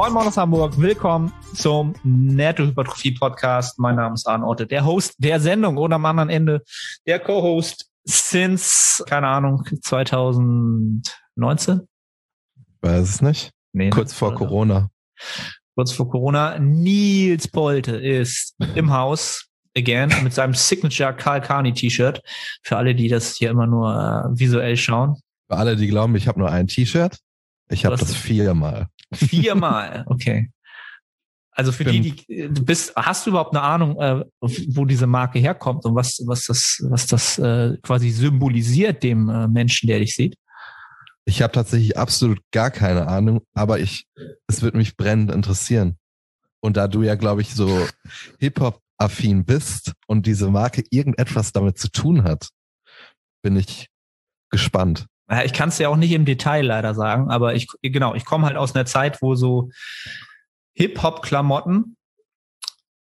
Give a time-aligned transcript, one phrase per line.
[0.00, 3.78] Moin Moin aus Hamburg, willkommen zum Nettohypertrophie Podcast.
[3.78, 6.62] Mein Name ist Arne Otte, der Host der Sendung oder am anderen Ende
[7.06, 11.86] der Co-Host since, keine Ahnung, 2019?
[12.80, 13.50] Weiß es nicht.
[13.74, 13.90] Nee, ne?
[13.90, 14.88] Kurz vor Corona.
[15.74, 16.58] Kurz vor Corona.
[16.58, 22.22] Nils Polte ist im Haus again mit seinem Signature Karl Carney T-Shirt.
[22.62, 25.20] Für alle, die das hier immer nur äh, visuell schauen.
[25.50, 27.18] Für alle, die glauben, ich habe nur ein T-Shirt.
[27.68, 28.88] Ich habe das viermal.
[29.12, 30.50] Viermal, okay.
[31.52, 35.38] Also für die, die du bist, hast du überhaupt eine Ahnung, äh, wo diese Marke
[35.38, 40.14] herkommt und was, was das, was das äh, quasi symbolisiert dem äh, Menschen, der dich
[40.14, 40.36] sieht?
[41.26, 44.06] Ich habe tatsächlich absolut gar keine Ahnung, aber ich,
[44.46, 45.98] es wird mich brennend interessieren.
[46.60, 47.86] Und da du ja, glaube ich, so
[48.38, 52.48] Hip-Hop-affin bist und diese Marke irgendetwas damit zu tun hat,
[53.42, 53.88] bin ich
[54.50, 55.06] gespannt.
[55.30, 58.24] Ja, ich kann es ja auch nicht im Detail leider sagen, aber ich, genau, ich
[58.24, 59.70] komme halt aus einer Zeit, wo so
[60.74, 61.96] Hip-Hop-Klamotten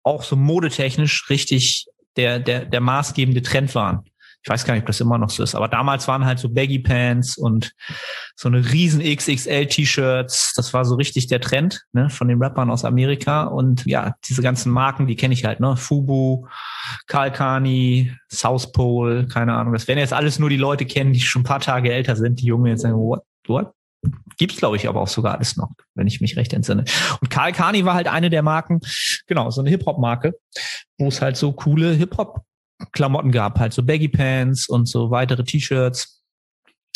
[0.02, 4.04] auch so modetechnisch richtig der, der, der maßgebende Trend waren
[4.46, 6.48] ich weiß gar nicht, ob das immer noch so ist, aber damals waren halt so
[6.48, 7.72] Baggy Pants und
[8.36, 10.52] so eine riesen XXL T-Shirts.
[10.54, 13.42] Das war so richtig der Trend ne, von den Rappern aus Amerika.
[13.42, 15.76] Und ja, diese ganzen Marken, die kenne ich halt, ne?
[15.76, 16.46] Fubu,
[17.08, 19.72] Kalkani, South Pole, keine Ahnung.
[19.72, 22.40] Das werden jetzt alles nur die Leute kennen, die schon ein paar Tage älter sind.
[22.40, 23.22] Die Jungen jetzt sagen, what?
[23.48, 23.72] what?
[24.38, 26.84] Gibt's, glaube ich, aber auch sogar alles noch, wenn ich mich recht entsinne.
[27.20, 28.78] Und Karl Kani war halt eine der Marken,
[29.26, 30.34] genau, so eine Hip-Hop-Marke,
[30.98, 32.45] wo es halt so coole Hip-Hop
[32.92, 36.22] Klamotten gab, halt so Baggy Pants und so weitere T-Shirts.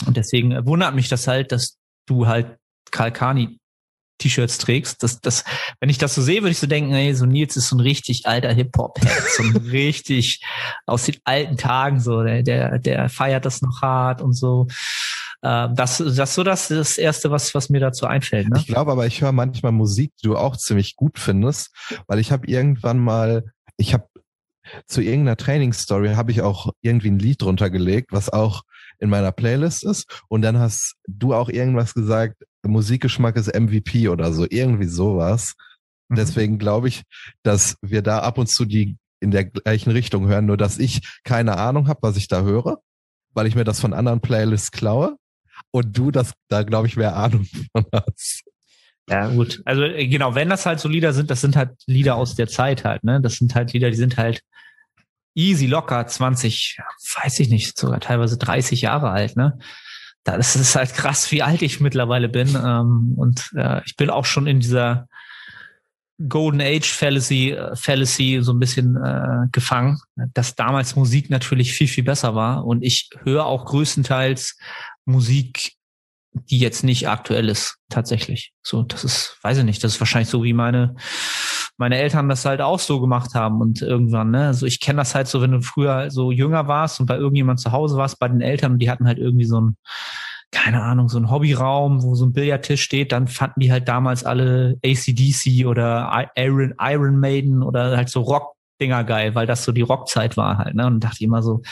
[0.07, 2.57] Und deswegen wundert mich das halt, dass du halt
[2.91, 3.59] Kalkani
[4.19, 5.03] T-Shirts trägst.
[5.03, 5.45] Das, das,
[5.81, 7.81] wenn ich das so sehe, würde ich so denken, ey, so Nils ist so ein
[7.81, 10.43] richtig alter Hip-Hop-Head, so ein richtig
[10.87, 14.69] aus den alten Tagen so, der, der, der feiert das noch hart und so.
[15.43, 18.49] Ähm, das, das so das, das erste, was, was mir dazu einfällt.
[18.49, 18.59] Ne?
[18.59, 21.75] Ich glaube aber, ich höre manchmal Musik, die du auch ziemlich gut findest,
[22.07, 23.45] weil ich habe irgendwann mal,
[23.79, 24.07] ich habe
[24.87, 28.63] zu irgendeiner Trainingsstory habe ich auch irgendwie ein Lied drunter gelegt, was auch
[28.99, 30.23] in meiner Playlist ist.
[30.29, 35.55] Und dann hast du auch irgendwas gesagt, Musikgeschmack ist MVP oder so, irgendwie sowas.
[36.09, 36.17] Mhm.
[36.17, 37.03] Deswegen glaube ich,
[37.43, 41.01] dass wir da ab und zu die in der gleichen Richtung hören, nur dass ich
[41.25, 42.79] keine Ahnung habe, was ich da höre,
[43.35, 45.17] weil ich mir das von anderen Playlists klaue
[45.71, 48.45] und du das da glaube ich mehr Ahnung von hast.
[49.11, 49.61] Ja, gut.
[49.65, 52.47] Also äh, genau, wenn das halt so Lieder sind, das sind halt Lieder aus der
[52.47, 53.21] Zeit halt, ne?
[53.21, 54.41] Das sind halt Lieder, die sind halt
[55.35, 56.79] easy locker 20,
[57.23, 59.59] weiß ich nicht, sogar teilweise 30 Jahre alt, ne?
[60.23, 62.49] Das ist halt krass, wie alt ich mittlerweile bin.
[62.51, 65.09] Ähm, und äh, ich bin auch schon in dieser
[66.29, 68.99] Golden Age Fallacy, äh, Fallacy so ein bisschen
[69.51, 69.99] gefangen,
[70.35, 72.65] dass damals Musik natürlich viel, viel besser war.
[72.65, 74.57] Und ich höre auch größtenteils
[75.05, 75.80] Musik
[76.33, 78.53] die jetzt nicht aktuell ist, tatsächlich.
[78.63, 80.95] So, das ist, weiß ich nicht, das ist wahrscheinlich so, wie meine,
[81.77, 84.47] meine Eltern das halt auch so gemacht haben und irgendwann, ne?
[84.47, 87.61] Also ich kenne das halt so, wenn du früher so jünger warst und bei irgendjemand
[87.61, 89.77] zu Hause warst, bei den Eltern die hatten halt irgendwie so ein,
[90.53, 94.25] keine Ahnung, so ein Hobbyraum, wo so ein Billardtisch steht, dann fanden die halt damals
[94.25, 99.73] alle ACDC oder Iron, Iron Maiden oder halt so Rock Dinger geil, weil das so
[99.73, 100.87] die Rockzeit war halt, ne?
[100.87, 101.63] Und dachte ich immer so,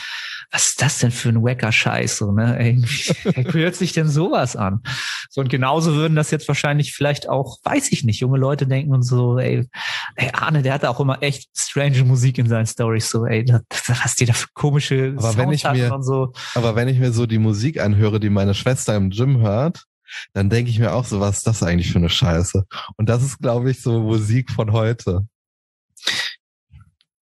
[0.51, 2.77] was ist das denn für ein wacker Scheiß, so, ne?
[3.23, 4.81] Wer hört sich denn sowas an?
[5.29, 8.93] So, und genauso würden das jetzt wahrscheinlich vielleicht auch, weiß ich nicht, junge Leute denken
[8.93, 9.67] und so, ey,
[10.15, 13.61] ey Arne, der hatte auch immer echt strange Musik in seinen Stories, so, ey, das,
[13.87, 16.33] was die da für komische aber wenn ich mir, und so.
[16.55, 19.85] Aber wenn ich mir so die Musik anhöre, die meine Schwester im Gym hört,
[20.33, 22.65] dann denke ich mir auch so, was ist das eigentlich für eine Scheiße?
[22.97, 25.27] Und das ist, glaube ich, so Musik von heute.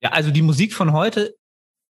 [0.00, 1.34] Ja, also die Musik von heute,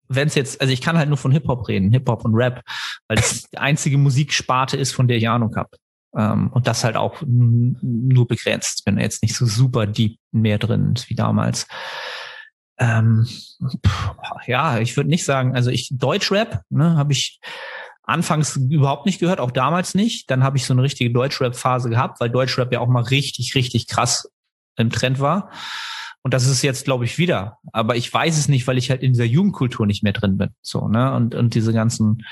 [0.09, 2.63] wenn es jetzt, also ich kann halt nur von Hip-Hop reden, Hip-Hop und Rap,
[3.09, 5.71] weil das die einzige Musiksparte ist, von der ich Ahnung habe.
[6.17, 10.59] Ähm, und das halt auch nur begrenzt, wenn er jetzt nicht so super deep mehr
[10.59, 11.67] drin ist wie damals.
[12.79, 13.27] Ähm,
[14.47, 17.41] ja, ich würde nicht sagen, also ich Deutschrap, ne, habe ich
[18.03, 20.31] anfangs überhaupt nicht gehört, auch damals nicht.
[20.31, 23.89] Dann habe ich so eine richtige Deutschrap-Phase gehabt, weil Deutschrap ja auch mal richtig, richtig
[23.89, 24.31] krass
[24.77, 25.51] im Trend war.
[26.27, 27.59] Und das ist jetzt, glaube ich, wieder.
[27.73, 30.49] Aber ich weiß es nicht, weil ich halt in dieser Jugendkultur nicht mehr drin bin.
[30.61, 31.15] So, ne?
[31.15, 32.25] Und, und diese ganzen,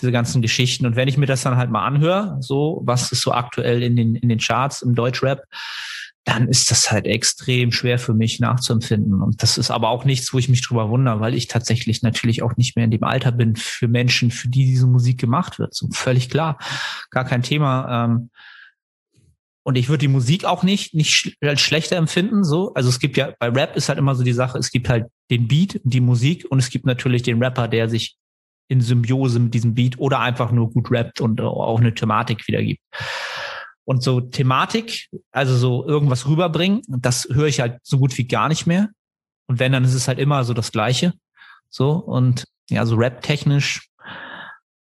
[0.00, 0.86] diese ganzen Geschichten.
[0.86, 3.94] Und wenn ich mir das dann halt mal anhöre, so, was ist so aktuell in
[3.94, 5.42] den, in den Charts im Deutschrap,
[6.24, 9.20] dann ist das halt extrem schwer für mich nachzuempfinden.
[9.20, 12.42] Und das ist aber auch nichts, wo ich mich drüber wundere, weil ich tatsächlich natürlich
[12.42, 15.74] auch nicht mehr in dem Alter bin für Menschen, für die diese Musik gemacht wird.
[15.74, 16.56] So völlig klar.
[17.10, 18.06] Gar kein Thema.
[18.06, 18.30] Ähm,
[19.66, 22.72] und ich würde die Musik auch nicht, nicht als schlechter empfinden, so.
[22.74, 25.06] Also es gibt ja, bei Rap ist halt immer so die Sache, es gibt halt
[25.28, 28.16] den Beat, die Musik und es gibt natürlich den Rapper, der sich
[28.68, 32.80] in Symbiose mit diesem Beat oder einfach nur gut rappt und auch eine Thematik wiedergibt.
[33.82, 38.48] Und so Thematik, also so irgendwas rüberbringen, das höre ich halt so gut wie gar
[38.48, 38.90] nicht mehr.
[39.48, 41.12] Und wenn, dann ist es halt immer so das Gleiche.
[41.70, 43.88] So, und ja, so rap-technisch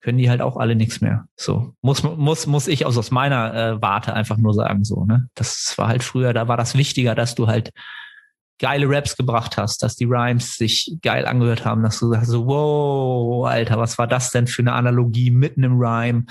[0.01, 1.25] können die halt auch alle nichts mehr.
[1.36, 5.06] So muss muss muss ich also aus meiner äh, Warte einfach nur sagen so.
[5.06, 7.71] Ne, das war halt früher, da war das wichtiger, dass du halt
[8.62, 12.45] geile Raps gebracht hast, dass die Rhymes sich geil angehört haben, dass du sagst so,
[12.45, 16.25] wow, Alter, was war das denn für eine Analogie mitten im Rhyme?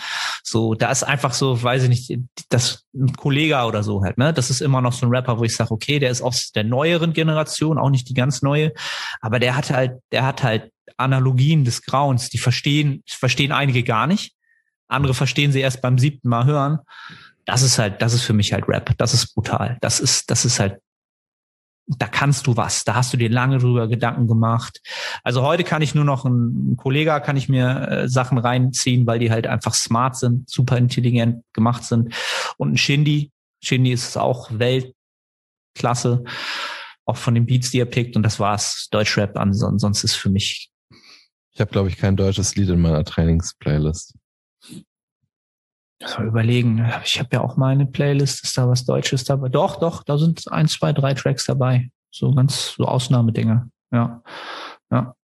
[0.45, 2.19] So, da ist einfach so, weiß ich nicht,
[2.49, 4.33] das ein Kollege oder so halt, ne?
[4.33, 6.63] Das ist immer noch so ein Rapper, wo ich sage, okay, der ist aus der
[6.63, 8.73] neueren Generation, auch nicht die ganz neue,
[9.21, 14.07] aber der hat halt, der hat halt Analogien des Grauens, die verstehen, verstehen einige gar
[14.07, 14.35] nicht.
[14.89, 16.79] Andere verstehen sie erst beim siebten Mal hören.
[17.45, 18.95] Das ist halt, das ist für mich halt Rap.
[18.99, 19.79] Das ist brutal.
[19.81, 20.79] Das ist, das ist halt
[21.99, 22.85] da kannst du was.
[22.85, 24.81] Da hast du dir lange drüber Gedanken gemacht.
[25.25, 29.19] Also heute kann ich nur noch ein, Kollege, kann ich mir äh, Sachen reinziehen, weil
[29.19, 32.15] die halt einfach smart sind, super intelligent gemacht sind.
[32.57, 33.33] Und ein Shindy,
[33.63, 36.25] Shindy ist auch Weltklasse,
[37.05, 38.17] auch von den Beats, die er pickt.
[38.17, 38.89] Und das war's.
[38.91, 40.70] Deutschrap ansonsten ist für mich.
[41.53, 44.15] Ich habe, glaube ich, kein deutsches Lied in meiner Trainingsplaylist.
[46.05, 46.91] So überlegen.
[47.05, 49.51] Ich habe ja auch meine Playlist, ist da was Deutsches dabei?
[49.51, 51.91] Doch, doch, da sind ein, zwei, drei Tracks dabei.
[52.11, 53.71] So ganz so Ausnahmedinge.
[53.93, 54.23] Ja.
[54.91, 55.15] Ja.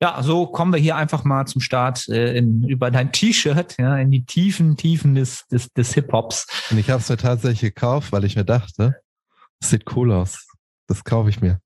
[0.00, 3.96] Ja, so kommen wir hier einfach mal zum Start äh, in, über dein T-Shirt, ja,
[3.98, 6.46] in die tiefen, tiefen des, des, des Hip-Hops.
[6.70, 8.96] Und ich habe es mir tatsächlich gekauft, weil ich mir dachte,
[9.60, 10.48] das sieht cool aus.
[10.86, 11.60] Das kaufe ich mir.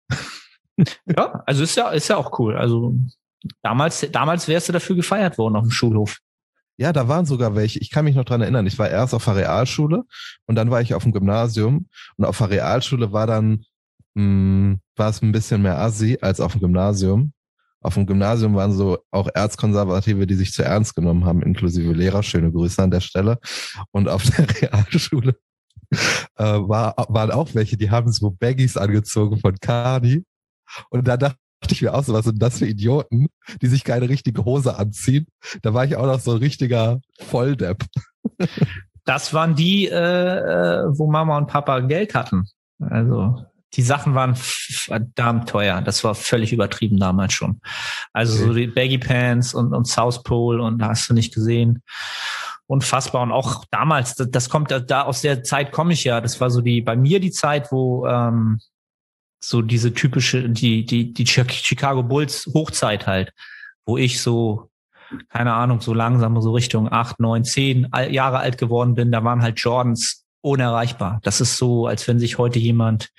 [1.06, 2.56] ja, also ist ja, ist ja auch cool.
[2.56, 2.94] Also
[3.62, 6.18] damals, damals wärst du dafür gefeiert worden auf dem Schulhof.
[6.76, 7.80] Ja, da waren sogar welche.
[7.80, 8.66] Ich kann mich noch dran erinnern.
[8.66, 10.04] Ich war erst auf der Realschule
[10.46, 11.88] und dann war ich auf dem Gymnasium.
[12.16, 13.64] Und auf der Realschule war dann,
[14.14, 17.32] mh, hm, war es ein bisschen mehr assi als auf dem Gymnasium.
[17.80, 22.22] Auf dem Gymnasium waren so auch Erzkonservative, die sich zu ernst genommen haben, inklusive Lehrer.
[22.22, 23.38] Schöne Grüße an der Stelle.
[23.90, 25.36] Und auf der Realschule
[26.36, 30.24] äh, war, waren auch welche, die haben so Baggies angezogen von Kani.
[30.90, 33.28] Und da dachte dachte ich mir auch so, was sind das für Idioten,
[33.60, 35.26] die sich keine richtige Hose anziehen.
[35.62, 37.84] Da war ich auch noch so ein richtiger Volldepp.
[39.04, 42.46] Das waren die, äh, äh, wo Mama und Papa Geld hatten.
[42.78, 43.42] Also
[43.74, 45.80] die Sachen waren verdammt teuer.
[45.82, 47.60] Das war völlig übertrieben damals schon.
[48.12, 51.82] Also so die Baggy Pants und, und South Pole und da hast du nicht gesehen.
[52.66, 53.22] Unfassbar.
[53.22, 56.20] Und auch damals, das, das kommt da aus der Zeit komme ich ja.
[56.20, 58.60] Das war so die bei mir die Zeit, wo ähm,
[59.40, 63.32] so diese typische, die, die, die Chicago Bulls Hochzeit halt,
[63.86, 64.70] wo ich so,
[65.28, 69.42] keine Ahnung, so langsam so Richtung acht, neun, zehn Jahre alt geworden bin, da waren
[69.42, 71.20] halt Jordans unerreichbar.
[71.22, 73.10] Das ist so, als wenn sich heute jemand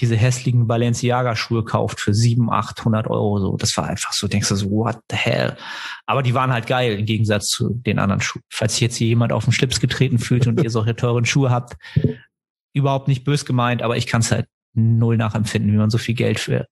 [0.00, 3.38] diese hässlichen Balenciaga-Schuhe kauft für sieben, achthundert Euro.
[3.38, 4.26] So, das war einfach so.
[4.26, 5.56] Denkst du so, what the hell?
[6.06, 8.42] Aber die waren halt geil im Gegensatz zu den anderen Schuhen.
[8.50, 11.76] Falls jetzt hier jemand auf den Schlips getreten fühlt und ihr solche teuren Schuhe habt,
[12.72, 16.14] überhaupt nicht bös gemeint, aber ich kann es halt null nachempfinden, wie man so viel
[16.14, 16.66] Geld für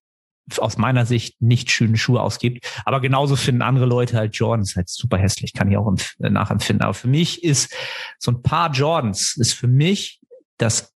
[0.57, 2.67] aus meiner Sicht nicht schöne Schuhe ausgibt.
[2.85, 6.83] Aber genauso finden andere Leute halt Jordans halt super hässlich, kann ich auch nachempfinden.
[6.83, 7.73] Aber für mich ist
[8.19, 10.19] so ein paar Jordans ist für mich
[10.57, 10.93] das,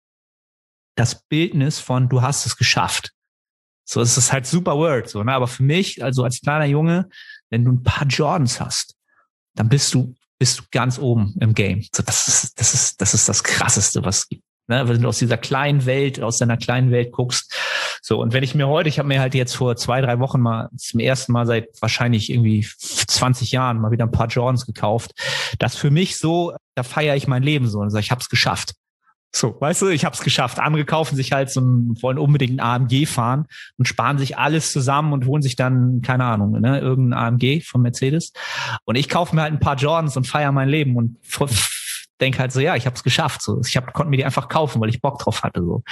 [0.95, 3.13] das Bildnis von du hast es geschafft.
[3.85, 5.31] So, es ist halt super Word, so, ne?
[5.31, 7.07] Aber für mich, also als kleiner Junge,
[7.49, 8.95] wenn du ein paar Jordans hast,
[9.55, 11.87] dann bist du, bist du ganz oben im Game.
[11.95, 14.43] So, das ist, das ist, das ist das krasseste, was es gibt.
[14.69, 17.53] Ne, wenn du aus dieser kleinen Welt, aus deiner kleinen Welt guckst.
[18.01, 20.41] So, und wenn ich mir heute, ich habe mir halt jetzt vor zwei, drei Wochen
[20.41, 25.11] mal zum ersten Mal seit wahrscheinlich irgendwie 20 Jahren mal wieder ein paar Jordans gekauft.
[25.59, 28.29] Das für mich so, da feiere ich mein Leben so und sage, ich habe es
[28.29, 28.73] geschafft.
[29.35, 30.59] So, weißt du, ich habe es geschafft.
[30.59, 33.45] Andere kaufen sich halt so ein, wollen unbedingt ein AMG fahren
[33.77, 37.81] und sparen sich alles zusammen und holen sich dann, keine Ahnung, ne, irgendein AMG von
[37.81, 38.33] Mercedes.
[38.85, 41.17] Und ich kaufe mir halt ein paar Jordans und feiere mein Leben und
[42.21, 43.41] denke halt so, ja, ich habe es geschafft.
[43.41, 45.61] So, ich hab, konnte mir die einfach kaufen, weil ich Bock drauf hatte.
[45.61, 45.83] So.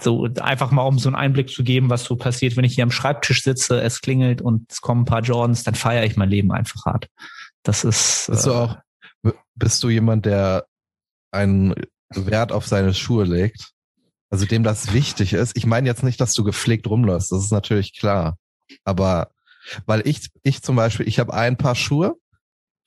[0.00, 2.84] so einfach mal, um so einen Einblick zu geben, was so passiert, wenn ich hier
[2.84, 6.30] am Schreibtisch sitze, es klingelt und es kommen ein paar Jordans, dann feiere ich mein
[6.30, 7.08] Leben einfach hart.
[7.62, 8.26] Das ist.
[8.28, 8.76] Bist du äh, auch,
[9.54, 10.66] bist du jemand, der
[11.30, 11.74] einen
[12.08, 13.72] Wert auf seine Schuhe legt?
[14.30, 15.56] Also dem das wichtig ist.
[15.56, 18.38] Ich meine jetzt nicht, dass du gepflegt rumläufst, das ist natürlich klar.
[18.84, 19.32] Aber
[19.86, 22.16] weil ich, ich zum Beispiel, ich habe ein paar Schuhe,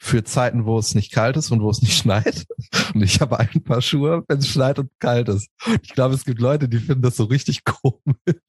[0.04, 2.46] für Zeiten, wo es nicht kalt ist und wo es nicht schneit.
[2.94, 5.50] Und ich habe ein paar Schuhe, wenn es schneit und kalt ist.
[5.82, 8.42] Ich glaube, es gibt Leute, die finden das so richtig komisch.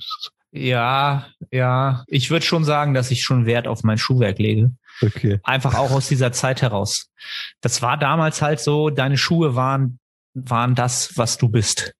[0.50, 2.04] Ja, ja.
[2.08, 4.72] Ich würde schon sagen, dass ich schon Wert auf mein Schuhwerk lege.
[5.00, 5.40] Okay.
[5.44, 7.08] Einfach auch aus dieser Zeit heraus.
[7.60, 9.98] Das war damals halt so, deine Schuhe waren,
[10.34, 11.92] waren das, was du bist.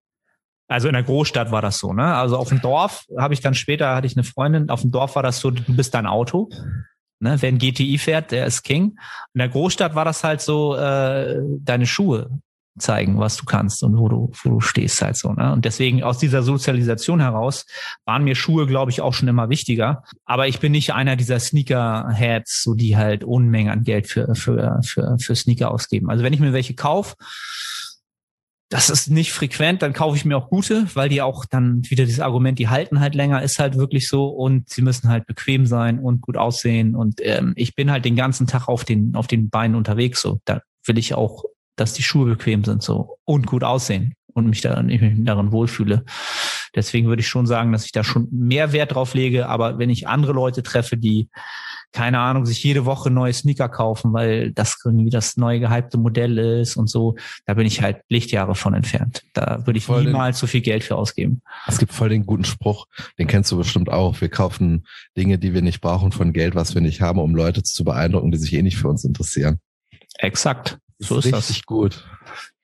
[0.67, 2.15] Also in der Großstadt war das so, ne?
[2.15, 5.15] Also auf dem Dorf habe ich dann später, hatte ich eine Freundin, auf dem Dorf
[5.15, 6.49] war das so, du bist dein Auto.
[7.21, 7.37] Ne?
[7.41, 8.99] Wer ein GTI fährt, der ist King.
[9.35, 12.31] In der Großstadt war das halt so, äh, deine Schuhe.
[12.77, 15.33] zeigen, was du kannst und wo du, wo du stehst halt so.
[15.33, 15.53] Ne?
[15.53, 17.67] Und deswegen aus dieser Sozialisation heraus
[18.05, 20.03] waren mir Schuhe, glaube ich, auch schon immer wichtiger.
[20.25, 24.81] Aber ich bin nicht einer dieser Sneaker-Heads, so die halt Unmengen an Geld für, für,
[24.83, 26.11] für, für Sneaker ausgeben.
[26.11, 27.15] Also wenn ich mir welche kaufe,
[28.71, 32.05] das ist nicht frequent, dann kaufe ich mir auch gute, weil die auch dann wieder
[32.05, 35.67] dieses Argument, die halten halt länger, ist halt wirklich so und sie müssen halt bequem
[35.67, 39.27] sein und gut aussehen und ähm, ich bin halt den ganzen Tag auf den auf
[39.27, 40.41] den Beinen unterwegs so.
[40.45, 41.45] Da will ich auch
[41.77, 45.53] dass die Schuhe bequem sind so und gut aussehen und mich daran, ich mich darin
[45.53, 46.05] wohlfühle.
[46.75, 49.49] Deswegen würde ich schon sagen, dass ich da schon mehr Wert drauf lege.
[49.49, 51.29] Aber wenn ich andere Leute treffe, die
[51.95, 56.39] keine Ahnung, sich jede Woche neue Sneaker kaufen, weil das irgendwie das neue gehypte Modell
[56.39, 57.15] ist und so,
[57.47, 59.23] da bin ich halt Lichtjahre von entfernt.
[59.33, 61.41] Da würde ich voll niemals den, so viel Geld für ausgeben.
[61.69, 62.87] Es gibt voll den guten Spruch,
[63.17, 64.21] den kennst du bestimmt auch.
[64.21, 64.87] Wir kaufen
[65.17, 68.33] Dinge, die wir nicht brauchen, von Geld, was wir nicht haben, um Leute zu beeindrucken,
[68.33, 69.61] die sich eh nicht für uns interessieren.
[70.19, 70.79] Exakt.
[70.99, 71.67] So ist, ist richtig das.
[71.67, 72.05] gut.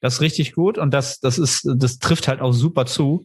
[0.01, 3.25] Das ist richtig gut und das, das ist, das trifft halt auch super zu.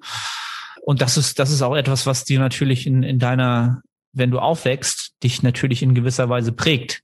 [0.84, 3.82] Und das ist, das ist auch etwas, was dir natürlich in, in deiner,
[4.14, 7.02] wenn du aufwächst, dich natürlich in gewisser Weise prägt.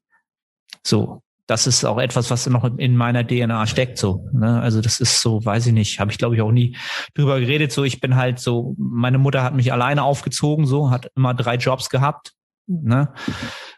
[0.84, 1.22] So.
[1.48, 4.30] Das ist auch etwas, was noch in meiner DNA steckt, so.
[4.32, 4.62] Ne?
[4.62, 6.78] Also das ist so, weiß ich nicht, habe ich glaube ich auch nie
[7.14, 7.74] drüber geredet.
[7.74, 11.56] So, ich bin halt so, meine Mutter hat mich alleine aufgezogen, so, hat immer drei
[11.56, 12.32] Jobs gehabt,
[12.68, 13.14] ne?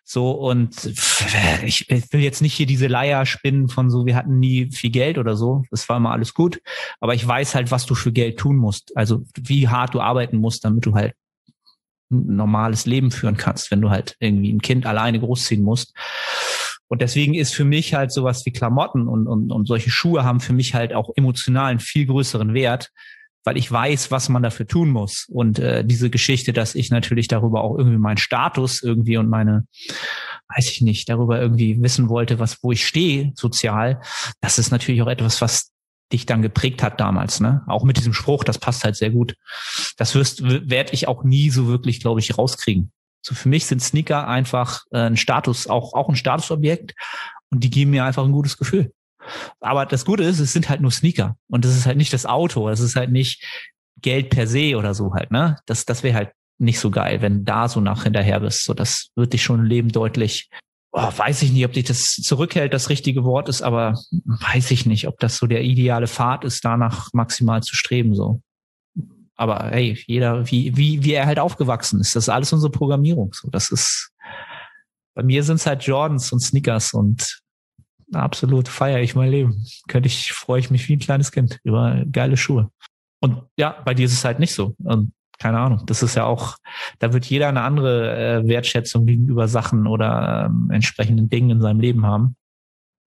[0.03, 0.85] So, und
[1.63, 4.91] ich, ich will jetzt nicht hier diese Leier spinnen von so, wir hatten nie viel
[4.91, 5.63] Geld oder so.
[5.71, 6.61] Das war immer alles gut.
[6.99, 8.95] Aber ich weiß halt, was du für Geld tun musst.
[8.95, 11.15] Also wie hart du arbeiten musst, damit du halt
[12.13, 15.93] normales Leben führen kannst, wenn du halt irgendwie ein Kind alleine großziehen musst.
[16.87, 20.39] Und deswegen ist für mich halt sowas wie Klamotten und, und, und solche Schuhe haben
[20.39, 22.91] für mich halt auch emotional einen viel größeren Wert,
[23.43, 25.25] weil ich weiß, was man dafür tun muss.
[25.29, 29.65] Und äh, diese Geschichte, dass ich natürlich darüber auch irgendwie meinen Status irgendwie und meine,
[30.55, 34.01] weiß ich nicht, darüber irgendwie wissen wollte, was, wo ich stehe sozial,
[34.39, 35.72] das ist natürlich auch etwas, was
[36.13, 37.63] dich dann geprägt hat damals, ne?
[37.67, 39.35] Auch mit diesem Spruch, das passt halt sehr gut.
[39.97, 42.91] Das wirst, werde ich auch nie so wirklich, glaube ich, rauskriegen.
[43.21, 46.93] So für mich sind Sneaker einfach äh, ein Status, auch, auch ein Statusobjekt
[47.49, 48.91] und die geben mir einfach ein gutes Gefühl.
[49.61, 52.25] Aber das Gute ist, es sind halt nur Sneaker und das ist halt nicht das
[52.25, 53.43] Auto, das ist halt nicht
[54.01, 55.57] Geld per se oder so halt, ne?
[55.65, 58.65] Das, das wäre halt nicht so geil, wenn da so nach hinterher bist.
[58.65, 60.49] So, das wird dich schon im Leben deutlich,
[60.93, 64.85] oh, weiß ich nicht, ob dich das zurückhält, das richtige Wort ist, aber weiß ich
[64.85, 68.41] nicht, ob das so der ideale Pfad ist, danach maximal zu streben, so.
[69.35, 73.33] Aber hey, jeder, wie, wie, wie er halt aufgewachsen ist, das ist alles unsere Programmierung.
[73.33, 74.11] So, das ist,
[75.15, 77.41] bei mir sind es halt Jordans und Sneakers und
[78.13, 79.65] absolut feiere ich mein Leben.
[79.87, 82.69] Könnte ich, freue ich mich wie ein kleines Kind über geile Schuhe.
[83.19, 84.75] Und ja, bei dir ist es halt nicht so.
[84.83, 85.11] Und
[85.43, 86.55] keine Ahnung, das ist ja auch,
[86.99, 91.81] da wird jeder eine andere äh, Wertschätzung gegenüber Sachen oder ähm, entsprechenden Dingen in seinem
[91.81, 92.37] Leben haben.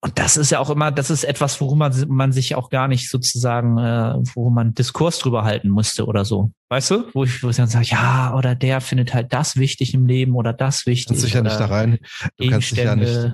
[0.03, 2.89] Und das ist ja auch immer, das ist etwas, worum man, man sich auch gar
[2.89, 6.53] nicht sozusagen, äh, wo man Diskurs drüber halten musste oder so.
[6.69, 7.05] Weißt du?
[7.15, 10.35] Wo ich, wo ich dann sage, ja, oder der findet halt das wichtig im Leben
[10.35, 11.07] oder das wichtig.
[11.07, 11.99] Du kannst dich ja nicht da rein,
[12.37, 13.33] du kannst dich ja nicht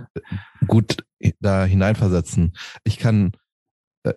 [0.69, 0.99] gut
[1.41, 2.53] da hineinversetzen.
[2.85, 3.33] Ich kann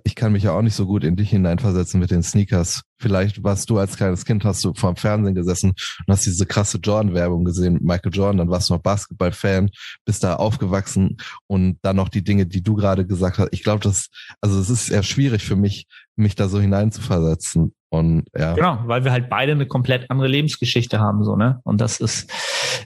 [0.04, 2.82] ich kann mich ja auch nicht so gut in dich hineinversetzen mit den Sneakers.
[2.98, 6.46] Vielleicht warst du als kleines Kind, hast du vor dem Fernsehen gesessen und hast diese
[6.46, 9.70] krasse Jordan-Werbung gesehen Michael Jordan, dann warst du noch Basketball-Fan,
[10.06, 13.50] bist da aufgewachsen und dann noch die Dinge, die du gerade gesagt hast.
[13.52, 14.10] Ich glaube, das,
[14.42, 17.76] also es ist eher schwierig für mich, mich da so hineinzuversetzen.
[17.90, 18.54] Und ja.
[18.54, 21.60] Genau, weil wir halt beide eine komplett andere Lebensgeschichte haben, so, ne?
[21.64, 22.30] Und das ist,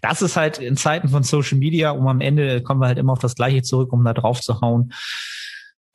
[0.01, 3.13] das ist halt in Zeiten von Social Media, um am Ende kommen wir halt immer
[3.13, 4.91] auf das Gleiche zurück, um da drauf zu hauen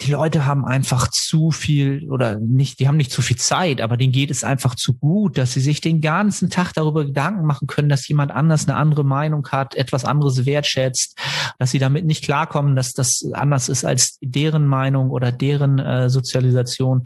[0.01, 3.97] die Leute haben einfach zu viel oder nicht, die haben nicht zu viel Zeit, aber
[3.97, 7.69] denen geht es einfach zu gut, dass sie sich den ganzen Tag darüber Gedanken machen
[7.69, 11.19] können, dass jemand anders eine andere Meinung hat, etwas anderes wertschätzt,
[11.59, 16.11] dass sie damit nicht klarkommen, dass das anders ist als deren Meinung oder deren äh,
[16.11, 17.05] Sozialisation.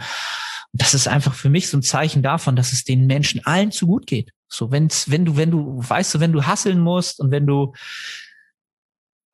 [0.72, 3.86] Das ist einfach für mich so ein Zeichen davon, dass es den Menschen allen zu
[3.86, 4.32] gut geht.
[4.48, 7.74] So, wenn's, wenn du, wenn du, weißt du, wenn du hasseln musst und wenn du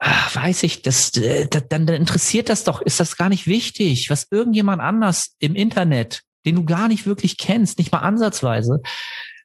[0.04, 4.10] ach, weiß ich, das, äh, das, dann interessiert das doch, ist das gar nicht wichtig,
[4.10, 8.80] was irgendjemand anders im Internet, den du gar nicht wirklich kennst, nicht mal ansatzweise,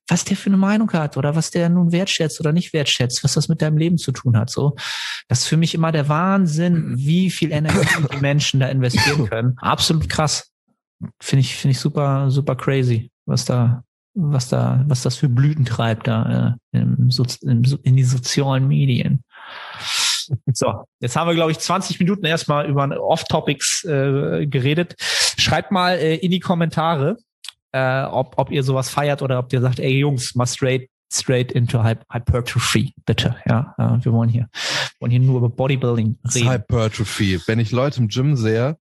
[0.09, 3.33] was der für eine Meinung hat oder was der nun wertschätzt oder nicht wertschätzt, was
[3.33, 4.49] das mit deinem Leben zu tun hat.
[4.49, 4.75] So,
[5.29, 9.55] das ist für mich immer der Wahnsinn, wie viel Energie die Menschen da investieren können.
[9.61, 10.51] Absolut krass.
[11.21, 15.63] Finde ich, finde ich super, super crazy, was da, was da, was das für Blüten
[15.63, 17.09] treibt da äh, im,
[17.43, 19.23] im, in die sozialen Medien.
[20.53, 24.95] So, jetzt haben wir, glaube ich, 20 Minuten erstmal über Off-Topics äh, geredet.
[24.99, 27.17] Schreibt mal äh, in die Kommentare,
[27.71, 31.51] äh, ob, ob ihr sowas feiert oder ob ihr sagt, ey Jungs, mal straight straight
[31.51, 33.35] into Hypertrophy, bitte.
[33.47, 34.47] Ja, äh, wir wollen hier,
[34.99, 36.51] wollen hier nur über Bodybuilding reden.
[36.51, 37.41] Hypertrophy.
[37.47, 38.77] Wenn ich Leute im Gym sehe,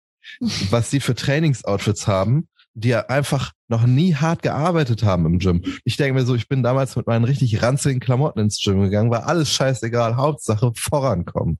[0.71, 5.63] was die für Trainingsoutfits haben, die ja einfach noch nie hart gearbeitet haben im Gym.
[5.85, 9.11] Ich denke mir so, ich bin damals mit meinen richtig ranzigen Klamotten ins Gym gegangen,
[9.11, 11.59] war alles scheißegal, Hauptsache vorankommen.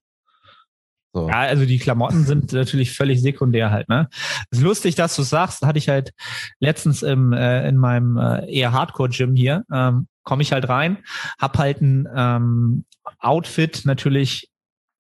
[1.15, 1.29] So.
[1.29, 4.09] Ja, also die Klamotten sind natürlich völlig sekundär halt, ne?
[4.51, 6.13] ist lustig, dass du sagst, hatte ich halt
[6.61, 10.99] letztens im, äh, in meinem äh, eher Hardcore-Gym hier, ähm, komme ich halt rein,
[11.41, 12.85] hab halt ein ähm,
[13.21, 14.51] Outfit natürlich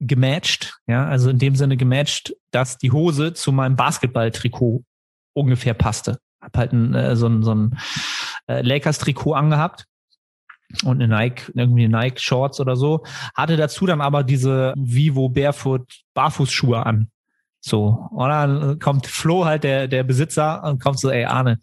[0.01, 4.85] gematcht, ja, also in dem Sinne gematcht, dass die Hose zu meinem Basketball-Trikot
[5.39, 6.19] ungefähr passte.
[6.41, 7.79] Hab halt ein, äh, so ein, so ein
[8.47, 9.87] äh, Lakers-Trikot angehabt
[10.85, 13.05] und eine Nike, irgendwie Nike Shorts oder so,
[13.35, 17.11] hatte dazu dann aber diese Vivo Barefoot Barfußschuhe an.
[17.61, 21.59] So, und dann kommt Flo halt, der, der Besitzer, und kommt so, ey Arne,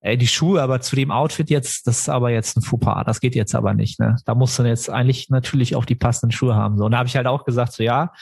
[0.00, 3.20] ey, die Schuhe aber zu dem Outfit jetzt, das ist aber jetzt ein Fauxpas, das
[3.20, 4.16] geht jetzt aber nicht, ne?
[4.24, 6.78] Da musst du jetzt eigentlich natürlich auch die passenden Schuhe haben.
[6.78, 8.12] So, und da habe ich halt auch gesagt, so ja,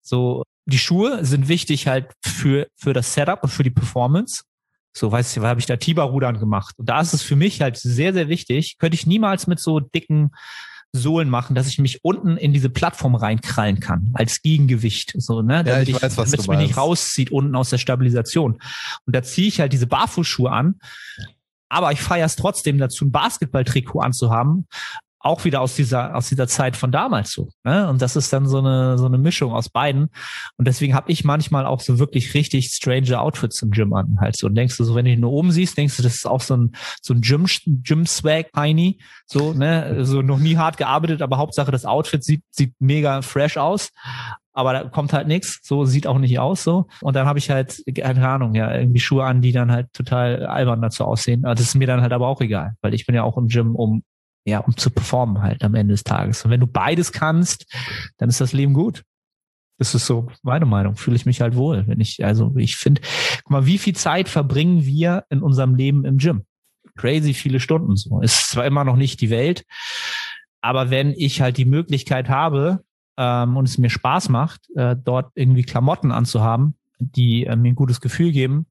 [0.00, 4.42] so die Schuhe sind wichtig halt für, für das Setup und für die Performance.
[4.92, 6.74] So, weißt du, habe ich da Tiber-Rudern gemacht.
[6.78, 8.76] Und da ist es für mich halt sehr, sehr wichtig.
[8.78, 10.30] Könnte ich niemals mit so dicken
[10.92, 15.12] Sohlen machen, dass ich mich unten in diese Plattform reinkrallen kann, als Gegengewicht.
[15.18, 15.62] So, ne?
[15.62, 18.54] Damit ja, ich, ich weiß, was damit es mir nicht rauszieht unten aus der Stabilisation.
[19.04, 20.76] Und da ziehe ich halt diese Barfußschuhe an.
[21.68, 24.66] Aber ich feiere es trotzdem dazu, ein Basketballtrikot anzuhaben,
[25.26, 27.48] auch wieder aus dieser aus dieser Zeit von damals so.
[27.64, 27.88] Ne?
[27.88, 30.08] Und das ist dann so eine so eine Mischung aus beiden.
[30.56, 34.36] Und deswegen habe ich manchmal auch so wirklich richtig strange Outfits im Gym an halt
[34.36, 34.46] so.
[34.46, 36.40] Und denkst du so, wenn du ihn nur oben siehst, denkst du, das ist auch
[36.40, 41.22] so ein so ein Gym Gym Swag Heini, so ne, so noch nie hart gearbeitet,
[41.22, 43.90] aber Hauptsache das Outfit sieht sieht mega fresh aus.
[44.52, 46.86] Aber da kommt halt nichts, so sieht auch nicht aus so.
[47.02, 50.46] Und dann habe ich halt, keine Ahnung, ja, irgendwie Schuhe an, die dann halt total
[50.46, 51.42] albern dazu aussehen.
[51.42, 53.76] Das ist mir dann halt aber auch egal, weil ich bin ja auch im Gym,
[53.76, 54.02] um
[54.46, 56.44] ja, um zu performen halt am Ende des Tages.
[56.44, 57.66] Und wenn du beides kannst,
[58.16, 59.02] dann ist das Leben gut.
[59.78, 60.96] Das ist so meine Meinung.
[60.96, 63.02] Fühle ich mich halt wohl, wenn ich, also ich finde,
[63.42, 66.46] guck mal, wie viel Zeit verbringen wir in unserem Leben im Gym?
[66.96, 68.20] Crazy viele Stunden so.
[68.20, 69.64] Ist zwar immer noch nicht die Welt,
[70.62, 72.84] aber wenn ich halt die Möglichkeit habe
[73.18, 77.76] ähm, und es mir Spaß macht, äh, dort irgendwie Klamotten anzuhaben, die äh, mir ein
[77.76, 78.66] gutes Gefühl geben,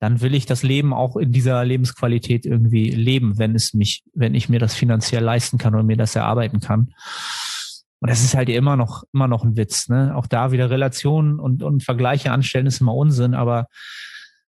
[0.00, 4.34] dann will ich das Leben auch in dieser Lebensqualität irgendwie leben, wenn es mich, wenn
[4.34, 6.94] ich mir das finanziell leisten kann und mir das erarbeiten kann.
[8.00, 10.14] Und das ist halt immer noch, immer noch ein Witz, ne?
[10.14, 13.66] Auch da wieder Relationen und, und Vergleiche anstellen ist immer Unsinn, aber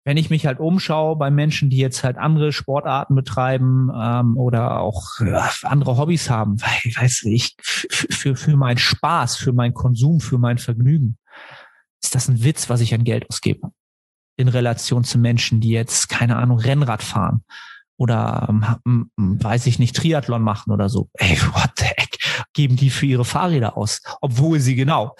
[0.05, 4.79] wenn ich mich halt umschaue bei Menschen, die jetzt halt andere Sportarten betreiben ähm, oder
[4.79, 5.03] auch
[5.61, 10.39] andere Hobbys haben, weil, weißt du, ich für, für meinen Spaß, für meinen Konsum, für
[10.39, 11.17] mein Vergnügen,
[12.01, 13.71] ist das ein Witz, was ich an Geld ausgebe
[14.37, 17.43] in Relation zu Menschen, die jetzt, keine Ahnung, Rennrad fahren
[17.97, 18.47] oder
[18.85, 21.09] ähm, weiß ich nicht, Triathlon machen oder so.
[21.13, 22.17] Ey, what the heck,
[22.53, 25.15] geben die für ihre Fahrräder aus, obwohl sie genau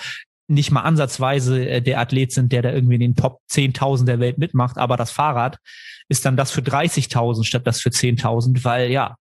[0.47, 4.19] nicht mal ansatzweise äh, der Athlet sind, der da irgendwie in den Top 10.000 der
[4.19, 5.57] Welt mitmacht, aber das Fahrrad
[6.09, 9.15] ist dann das für 30.000 statt das für 10.000, weil ja,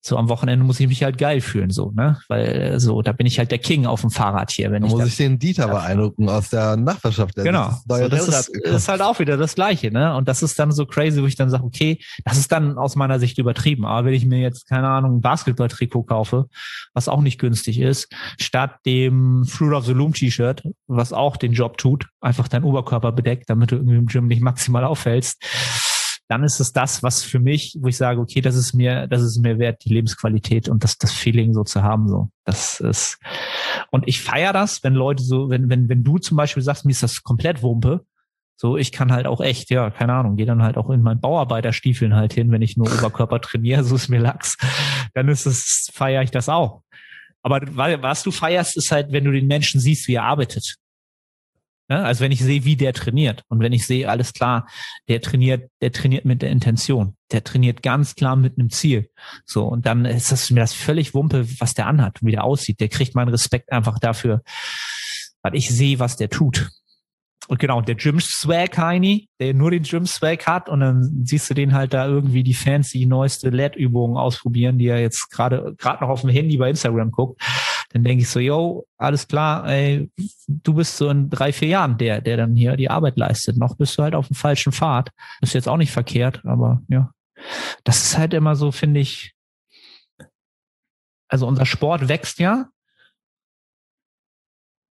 [0.00, 2.18] so am Wochenende muss ich mich halt geil fühlen, so, ne?
[2.28, 4.70] Weil äh, so, da bin ich halt der King auf dem Fahrrad hier.
[4.70, 5.72] Wenn da ich muss ich den Dieter ja.
[5.72, 7.36] beeindrucken aus der Nachbarschaft.
[7.36, 7.70] Der genau.
[7.88, 10.14] So, das ist, ist, halt auch wieder das Gleiche, ne?
[10.14, 12.96] Und das ist dann so crazy, wo ich dann sage, okay, das ist dann aus
[12.96, 13.84] meiner Sicht übertrieben.
[13.84, 16.46] Aber wenn ich mir jetzt, keine Ahnung, ein Basketball-Trikot kaufe,
[16.94, 18.08] was auch nicht günstig ist,
[18.38, 23.12] statt dem Fruit of the Loom T-Shirt, was auch den Job tut, einfach deinen Oberkörper
[23.12, 25.42] bedeckt, damit du irgendwie im Gym nicht maximal auffällst,
[26.28, 29.22] dann ist es das, was für mich, wo ich sage, okay, das ist mir, das
[29.22, 32.28] ist mir wert, die Lebensqualität und das, das Feeling so zu haben, so.
[32.44, 33.18] Das ist,
[33.90, 36.92] und ich feiere das, wenn Leute so, wenn, wenn, wenn du zum Beispiel sagst, mir
[36.92, 38.04] ist das komplett Wumpe,
[38.56, 41.20] so, ich kann halt auch echt, ja, keine Ahnung, gehe dann halt auch in meinen
[41.20, 44.58] Bauarbeiterstiefeln halt hin, wenn ich nur Oberkörper trainiere, so ist mir Lachs,
[45.14, 46.82] dann ist es, feiere ich das auch.
[47.42, 47.60] Aber
[48.02, 50.76] was du feierst, ist halt, wenn du den Menschen siehst, wie er arbeitet.
[51.90, 54.68] Ja, also wenn ich sehe, wie der trainiert und wenn ich sehe, alles klar,
[55.08, 59.08] der trainiert, der trainiert mit der Intention, der trainiert ganz klar mit einem Ziel.
[59.46, 62.44] So und dann ist das mir das völlig Wumpe, was der anhat und wie der
[62.44, 62.80] aussieht.
[62.80, 64.42] Der kriegt meinen Respekt einfach dafür,
[65.42, 66.70] weil ich sehe, was der tut.
[67.48, 71.48] Und genau, der Gym Swag Heini, der nur den Gym Swag hat und dann siehst
[71.48, 76.04] du den halt da irgendwie die fancy neueste LED-Übungen ausprobieren, die er jetzt gerade gerade
[76.04, 77.42] noch auf dem Handy bei Instagram guckt
[77.90, 80.10] dann denke ich so, yo, alles klar, ey,
[80.46, 83.56] du bist so in drei, vier Jahren der, der dann hier die Arbeit leistet.
[83.56, 85.10] Noch bist du halt auf dem falschen Pfad.
[85.40, 87.12] Ist jetzt auch nicht verkehrt, aber ja.
[87.84, 89.34] Das ist halt immer so, finde ich.
[91.28, 92.68] Also unser Sport wächst ja.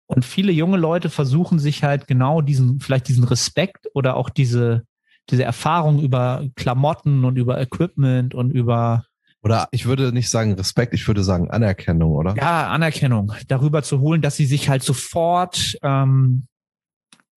[0.08, 4.86] Und viele junge Leute versuchen sich halt genau diesen, vielleicht diesen Respekt oder auch diese,
[5.30, 9.06] diese Erfahrung über Klamotten und über Equipment und über
[9.48, 12.36] oder ich würde nicht sagen Respekt, ich würde sagen Anerkennung, oder?
[12.36, 13.34] Ja, Anerkennung.
[13.48, 16.48] Darüber zu holen, dass sie sich halt sofort ähm,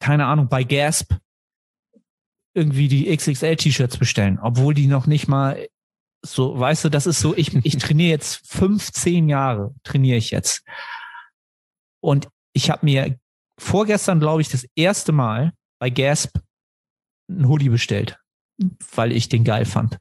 [0.01, 1.15] keine Ahnung, bei Gasp
[2.55, 5.69] irgendwie die XXL-T-Shirts bestellen, obwohl die noch nicht mal
[6.23, 10.65] so, weißt du, das ist so, ich, ich trainiere jetzt 15 Jahre, trainiere ich jetzt.
[12.03, 13.19] Und ich habe mir
[13.59, 16.37] vorgestern, glaube ich, das erste Mal bei Gasp
[17.31, 18.19] ein Hoodie bestellt,
[18.95, 19.99] weil ich den geil fand.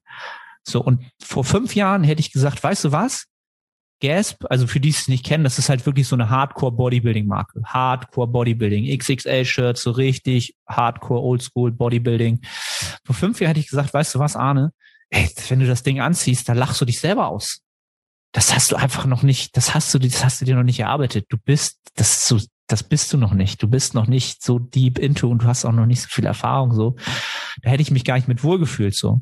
[0.69, 3.25] So, und vor fünf Jahren hätte ich gesagt, weißt du was?
[4.01, 7.27] Gasp, also für die es nicht kennen, das ist halt wirklich so eine Hardcore Bodybuilding
[7.27, 7.61] Marke.
[7.65, 12.39] Hardcore Bodybuilding, XXL Shirts, so richtig Hardcore Oldschool Bodybuilding.
[13.03, 14.71] Vor fünf Jahren hätte ich gesagt, weißt du was, Arne?
[15.09, 17.59] Ey, wenn du das Ding anziehst, da lachst du dich selber aus.
[18.31, 20.79] Das hast du einfach noch nicht, das hast du, das hast du dir noch nicht
[20.79, 21.25] erarbeitet.
[21.29, 23.61] Du bist, das so, das bist du noch nicht.
[23.61, 26.25] Du bist noch nicht so deep into und du hast auch noch nicht so viel
[26.25, 26.95] Erfahrung so.
[27.63, 29.21] Da hätte ich mich gar nicht mit wohlgefühlt so.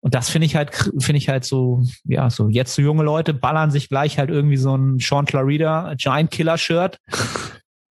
[0.00, 3.34] Und das finde ich halt, finde ich halt so, ja, so jetzt so junge Leute
[3.34, 6.98] ballern sich gleich halt irgendwie so ein Sean Clarida Giant Killer Shirt.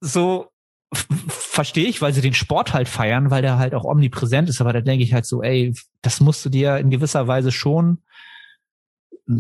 [0.04, 0.50] So
[0.94, 4.62] verstehe ich, weil sie den Sport halt feiern, weil der halt auch omnipräsent ist.
[4.62, 8.00] Aber da denke ich halt so, ey, das musst du dir in gewisser Weise schon,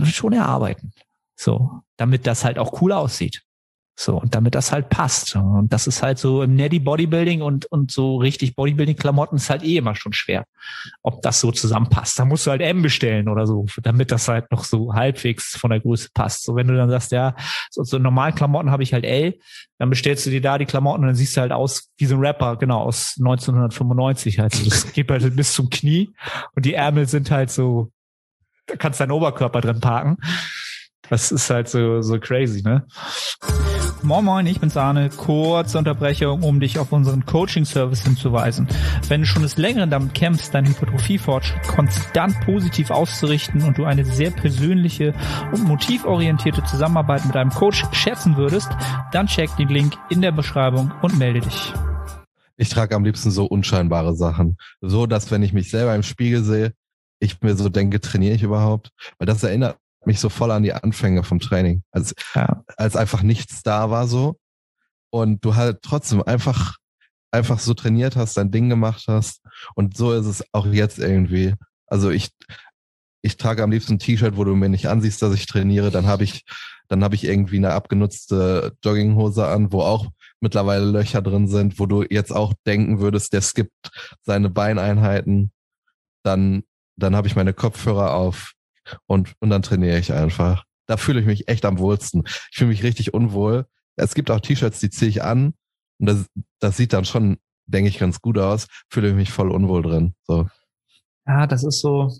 [0.03, 0.93] schon erarbeiten.
[1.35, 3.41] So, damit das halt auch cool aussieht.
[3.95, 5.35] So, und damit das halt passt.
[5.35, 9.63] Und das ist halt so im Neddy Bodybuilding und, und so richtig Bodybuilding-Klamotten ist halt
[9.63, 10.45] eh immer schon schwer.
[11.03, 12.17] Ob das so zusammenpasst.
[12.17, 15.69] Da musst du halt M bestellen oder so, damit das halt noch so halbwegs von
[15.69, 16.43] der Größe passt.
[16.43, 17.35] So, wenn du dann sagst, ja,
[17.69, 19.37] so, so normalen Klamotten habe ich halt L,
[19.77, 22.15] dann bestellst du dir da die Klamotten und dann siehst du halt aus wie so
[22.15, 24.53] ein Rapper, genau, aus 1995 halt.
[24.53, 26.09] Also das geht halt bis zum Knie
[26.55, 27.91] und die Ärmel sind halt so,
[28.67, 30.17] da kannst du deinen Oberkörper drin parken.
[31.11, 32.85] Das ist halt so, so crazy, ne?
[34.01, 35.09] Moin Moin, ich bin Sahne.
[35.09, 38.65] Kurze Unterbrechung, um dich auf unseren Coaching-Service hinzuweisen.
[39.09, 44.05] Wenn du schon des Längeren damit kämpfst, deinen Hypertrophie-Fortschritt konstant positiv auszurichten und du eine
[44.05, 45.13] sehr persönliche
[45.51, 48.69] und motivorientierte Zusammenarbeit mit einem Coach schätzen würdest,
[49.11, 51.73] dann check den Link in der Beschreibung und melde dich.
[52.55, 54.55] Ich trage am liebsten so unscheinbare Sachen.
[54.79, 56.71] So, dass wenn ich mich selber im Spiegel sehe,
[57.19, 58.91] ich mir so denke, trainiere ich überhaupt?
[59.19, 62.63] Weil das erinnert mich so voll an die Anfänge vom Training, als, ja.
[62.77, 64.39] als einfach nichts da war so
[65.11, 66.77] und du halt trotzdem einfach
[67.31, 69.41] einfach so trainiert hast, dein Ding gemacht hast
[69.75, 71.53] und so ist es auch jetzt irgendwie.
[71.87, 72.29] Also ich
[73.23, 76.07] ich trage am liebsten ein T-Shirt, wo du mir nicht ansiehst, dass ich trainiere, dann
[76.07, 76.43] habe ich
[76.87, 80.07] dann habe ich irgendwie eine abgenutzte Jogginghose an, wo auch
[80.41, 83.91] mittlerweile Löcher drin sind, wo du jetzt auch denken würdest, der skippt
[84.23, 85.51] seine Beineinheiten.
[86.23, 86.63] Dann
[86.97, 88.53] dann habe ich meine Kopfhörer auf,
[89.05, 90.63] und, und dann trainiere ich einfach.
[90.87, 92.23] Da fühle ich mich echt am wohlsten.
[92.25, 93.65] Ich fühle mich richtig unwohl.
[93.95, 95.53] Es gibt auch T-Shirts, die ziehe ich an
[95.99, 96.25] und das,
[96.59, 98.67] das sieht dann schon, denke ich, ganz gut aus.
[98.89, 100.15] Fühle ich mich voll unwohl drin.
[100.23, 100.47] So.
[101.27, 102.11] Ja, das ist so,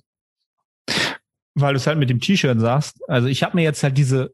[1.56, 3.00] weil du es halt mit dem T-Shirt sagst.
[3.08, 4.34] Also ich habe mir jetzt halt diese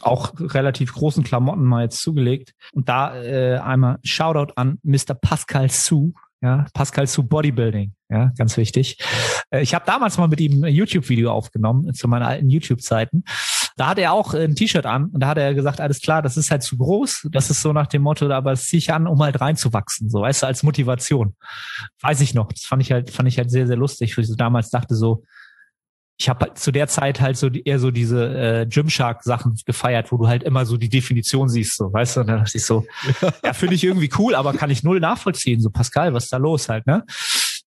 [0.00, 5.14] auch relativ großen Klamotten mal jetzt zugelegt und da äh, einmal Shoutout an Mr.
[5.14, 8.98] Pascal Su, ja, Pascal zu Bodybuilding, ja, ganz wichtig.
[9.50, 13.24] Äh, ich habe damals mal mit ihm ein YouTube-Video aufgenommen zu meinen alten YouTube-Zeiten.
[13.76, 16.36] Da hat er auch ein T-Shirt an und da hat er gesagt, alles klar, das
[16.36, 17.28] ist halt zu groß.
[17.30, 20.20] Das ist so nach dem Motto, aber das ziehe ich an, um halt reinzuwachsen, so
[20.20, 21.36] weißt du, als Motivation.
[22.00, 22.52] Weiß ich noch.
[22.52, 24.94] Das fand ich halt, fand ich halt sehr, sehr lustig, weil ich so damals dachte
[24.94, 25.22] so,
[26.18, 30.18] ich habe halt zu der Zeit halt so eher so diese äh, Gymshark-Sachen gefeiert, wo
[30.18, 32.20] du halt immer so die Definition siehst, so, weißt du?
[32.20, 32.84] Und dann dachte ich so,
[33.44, 35.60] ja, finde ich irgendwie cool, aber kann ich null nachvollziehen.
[35.60, 37.04] So, Pascal, was ist da los halt, ne?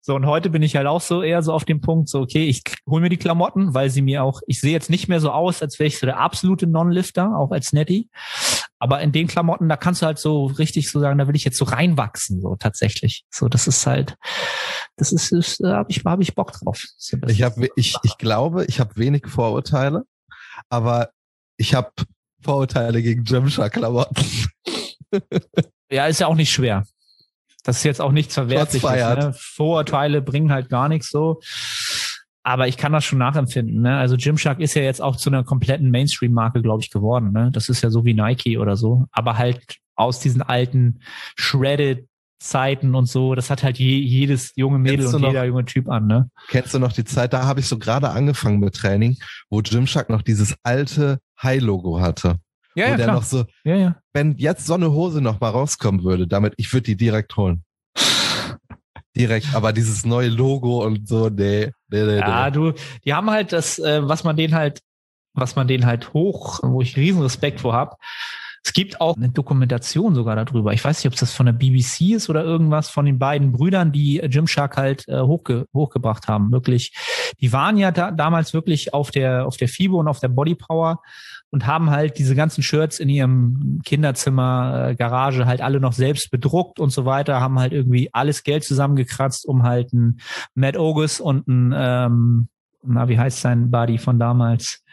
[0.07, 2.45] So, und heute bin ich halt auch so eher so auf dem Punkt, so, okay,
[2.45, 5.31] ich hole mir die Klamotten, weil sie mir auch, ich sehe jetzt nicht mehr so
[5.31, 8.07] aus, als wäre ich so der absolute Non-Lifter, auch als Netty.
[8.77, 11.43] Aber in den Klamotten, da kannst du halt so richtig so sagen, da will ich
[11.43, 13.25] jetzt so reinwachsen, so tatsächlich.
[13.31, 14.15] So, das ist halt,
[14.95, 16.83] das ist, ist da habe ich, hab ich Bock drauf.
[16.97, 20.03] So, ich habe, ich, ich glaube, ich habe wenig Vorurteile,
[20.69, 21.09] aber
[21.57, 21.89] ich habe
[22.43, 24.23] Vorurteile gegen Gymshark-Klamotten.
[25.89, 26.83] ja, ist ja auch nicht schwer.
[27.65, 28.89] Das ist jetzt auch nichts Verwerfliches.
[28.89, 29.33] Ne?
[29.35, 31.41] Vorurteile bringen halt gar nichts so.
[32.43, 33.81] Aber ich kann das schon nachempfinden.
[33.81, 33.97] Ne?
[33.97, 37.31] Also Gymshark ist ja jetzt auch zu einer kompletten Mainstream-Marke, glaube ich, geworden.
[37.33, 37.49] Ne?
[37.51, 39.05] Das ist ja so wie Nike oder so.
[39.11, 40.99] Aber halt aus diesen alten
[41.35, 42.07] Shredded
[42.39, 45.89] Zeiten und so, das hat halt je, jedes junge Mädel und noch, jeder junge Typ
[45.89, 46.29] an, ne?
[46.49, 49.17] Kennst du noch die Zeit, da habe ich so gerade angefangen mit Training,
[49.49, 52.37] wo Gymshark noch dieses alte High-Logo hatte.
[52.75, 53.15] Ja, ja, der klar.
[53.15, 53.95] noch so, ja, ja.
[54.11, 57.63] wenn jetzt so eine Hose noch mal rauskommen würde, damit, ich würde die direkt holen.
[59.15, 62.19] direkt, aber dieses neue Logo und so, nee, nee, nee.
[62.19, 62.51] Ja, nee.
[62.51, 62.73] du,
[63.05, 64.81] die haben halt das, äh, was man den halt,
[65.33, 67.97] was man den halt hoch, wo ich riesen Respekt vor hab,
[68.65, 70.73] Es gibt auch eine Dokumentation sogar darüber.
[70.73, 73.91] Ich weiß nicht, ob das von der BBC ist oder irgendwas von den beiden Brüdern,
[73.91, 76.51] die Gymshark halt äh, hochge hochgebracht haben.
[76.51, 76.93] Wirklich,
[77.39, 80.55] die waren ja da, damals wirklich auf der auf der FIBO und auf der Body
[80.55, 81.01] Power
[81.55, 86.29] und haben halt diese ganzen Shirts in ihrem Kinderzimmer, äh, Garage halt alle noch selbst
[86.29, 90.19] bedruckt und so weiter, haben halt irgendwie alles Geld zusammengekratzt, um halt ein
[90.53, 92.49] Matt Ogus und ein, ähm,
[92.83, 94.83] na, wie heißt sein Buddy von damals?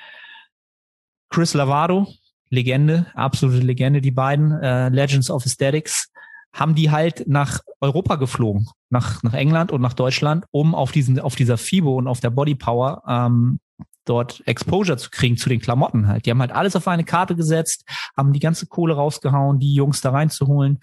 [1.31, 2.07] Chris Lavado,
[2.49, 6.13] Legende, absolute Legende, die beiden, äh, Legends of Aesthetics,
[6.53, 11.19] haben die halt nach Europa geflogen, nach, nach England und nach Deutschland, um auf diesen,
[11.19, 13.59] auf dieser FIBO und auf der Body Power ähm,
[14.05, 16.27] dort Exposure zu kriegen zu den Klamotten halt.
[16.27, 17.85] Die haben halt alles auf eine Karte gesetzt,
[18.17, 20.81] haben die ganze Kohle rausgehauen, die Jungs da reinzuholen.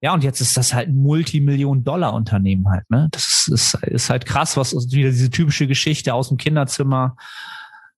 [0.00, 3.08] Ja, und jetzt ist das halt ein Multimillion-Dollar-Unternehmen halt, ne?
[3.12, 7.16] Das ist, ist halt krass, was wieder diese typische Geschichte aus dem Kinderzimmer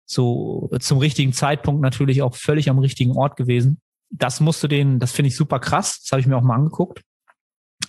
[0.05, 3.81] so zum richtigen Zeitpunkt natürlich auch völlig am richtigen Ort gewesen.
[4.11, 6.01] Das musste den, das finde ich super krass.
[6.03, 7.03] Das habe ich mir auch mal angeguckt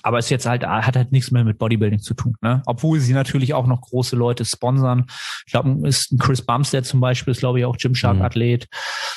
[0.03, 2.35] aber ist jetzt halt, hat halt nichts mehr mit Bodybuilding zu tun.
[2.41, 2.61] Ne?
[2.65, 5.05] Obwohl sie natürlich auch noch große Leute sponsern.
[5.45, 8.67] Ich glaube, ist ein Chris Bumstead zum Beispiel, ist glaube ich auch Gymshark-Athlet.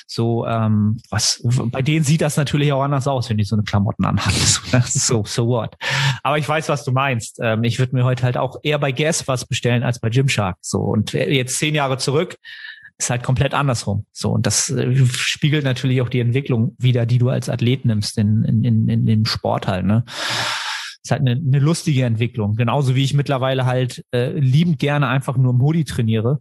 [0.07, 3.65] So, ähm, was, bei denen sieht das natürlich auch anders aus, wenn die so eine
[3.65, 4.37] Klamotten anhaben.
[4.73, 4.83] Ne?
[4.87, 5.77] so, so what.
[6.23, 7.39] Aber ich weiß, was du meinst.
[7.43, 10.57] Ähm, ich würde mir heute halt auch eher bei Guess was bestellen als bei Gymshark.
[10.61, 12.37] So, und jetzt zehn Jahre zurück,
[12.99, 14.07] ist halt komplett andersrum.
[14.13, 18.19] So, und das äh, spiegelt natürlich auch die Entwicklung wieder, die du als Athlet nimmst
[18.19, 20.05] in, in, in, in dem Sport halt, ne?
[21.07, 22.57] Ist halt eine, eine lustige Entwicklung.
[22.57, 26.41] Genauso wie ich mittlerweile halt äh, liebend gerne einfach nur im Hoodie trainiere.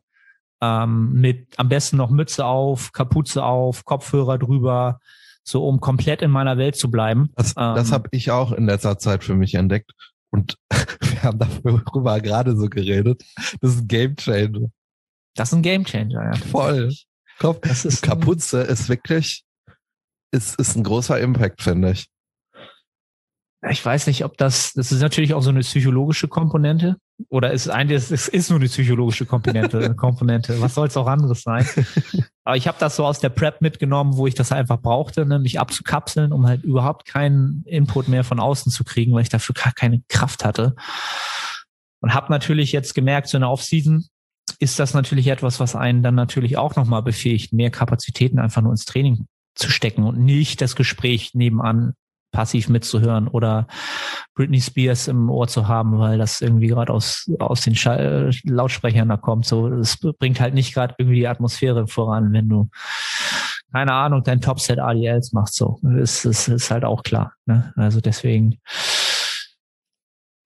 [0.61, 4.99] Ähm, mit am besten noch Mütze auf, Kapuze auf, Kopfhörer drüber,
[5.43, 7.29] so um komplett in meiner Welt zu bleiben.
[7.35, 9.91] Das, ähm, das habe ich auch in letzter Zeit für mich entdeckt.
[10.31, 13.23] Und wir haben darüber gerade so geredet.
[13.61, 14.69] Das ist ein Game Changer.
[15.35, 16.33] Das ist ein Game Changer, ja.
[16.33, 16.91] Voll.
[17.37, 19.43] Kopf, das ist Kapuze ist wirklich,
[20.31, 22.07] ist, ist ein großer Impact, finde ich
[23.69, 26.97] ich weiß nicht, ob das, das ist natürlich auch so eine psychologische Komponente
[27.29, 30.59] oder ist eigentlich, es ist nur eine psychologische Komponente, Komponente.
[30.61, 31.65] Was soll es auch anderes sein?
[32.43, 35.39] Aber ich habe das so aus der Prep mitgenommen, wo ich das einfach brauchte, ne,
[35.39, 39.55] mich abzukapseln, um halt überhaupt keinen Input mehr von außen zu kriegen, weil ich dafür
[39.55, 40.75] gar keine Kraft hatte.
[42.01, 44.05] Und habe natürlich jetzt gemerkt, so in der Offseason
[44.59, 48.71] ist das natürlich etwas, was einen dann natürlich auch nochmal befähigt, mehr Kapazitäten einfach nur
[48.71, 51.93] ins Training zu stecken und nicht das Gespräch nebenan
[52.35, 53.65] passiv mitzuhören oder
[54.35, 59.07] Britney Spears im Ohr zu haben, weil das irgendwie gerade aus, aus den Schall Lautsprechern
[59.07, 59.45] da kommt.
[59.45, 62.69] So, das bringt halt nicht gerade irgendwie die Atmosphäre voran, wenn du
[63.71, 65.79] keine Ahnung, dein Topset ADLs machst so.
[65.81, 67.33] Das ist, ist halt auch klar.
[67.45, 67.73] Ne?
[67.75, 68.57] Also deswegen,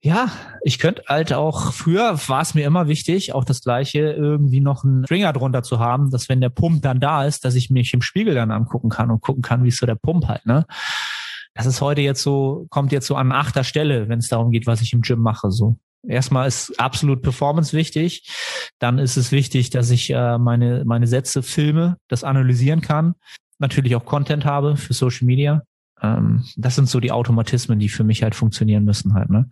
[0.01, 0.31] ja,
[0.63, 4.83] ich könnte halt auch, früher war es mir immer wichtig, auch das gleiche, irgendwie noch
[4.83, 7.93] einen Stringer drunter zu haben, dass wenn der Pump dann da ist, dass ich mich
[7.93, 10.65] im Spiegel dann angucken kann und gucken kann, wie ist so der Pump halt, ne?
[11.53, 14.67] Das ist heute jetzt so, kommt jetzt so an achter Stelle, wenn es darum geht,
[14.67, 15.51] was ich im Gym mache.
[15.51, 15.77] So.
[16.07, 18.29] Erstmal ist absolut Performance wichtig.
[18.79, 23.15] Dann ist es wichtig, dass ich äh, meine, meine Sätze filme, das analysieren kann.
[23.57, 25.63] Natürlich auch Content habe für Social Media.
[26.01, 29.29] Ähm, das sind so die Automatismen, die für mich halt funktionieren müssen halt.
[29.29, 29.49] Ne?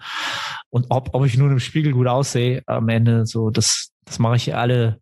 [0.69, 4.37] Und ob, ob ich nun im Spiegel gut aussehe, am Ende so, das, das mache
[4.37, 5.01] ich alle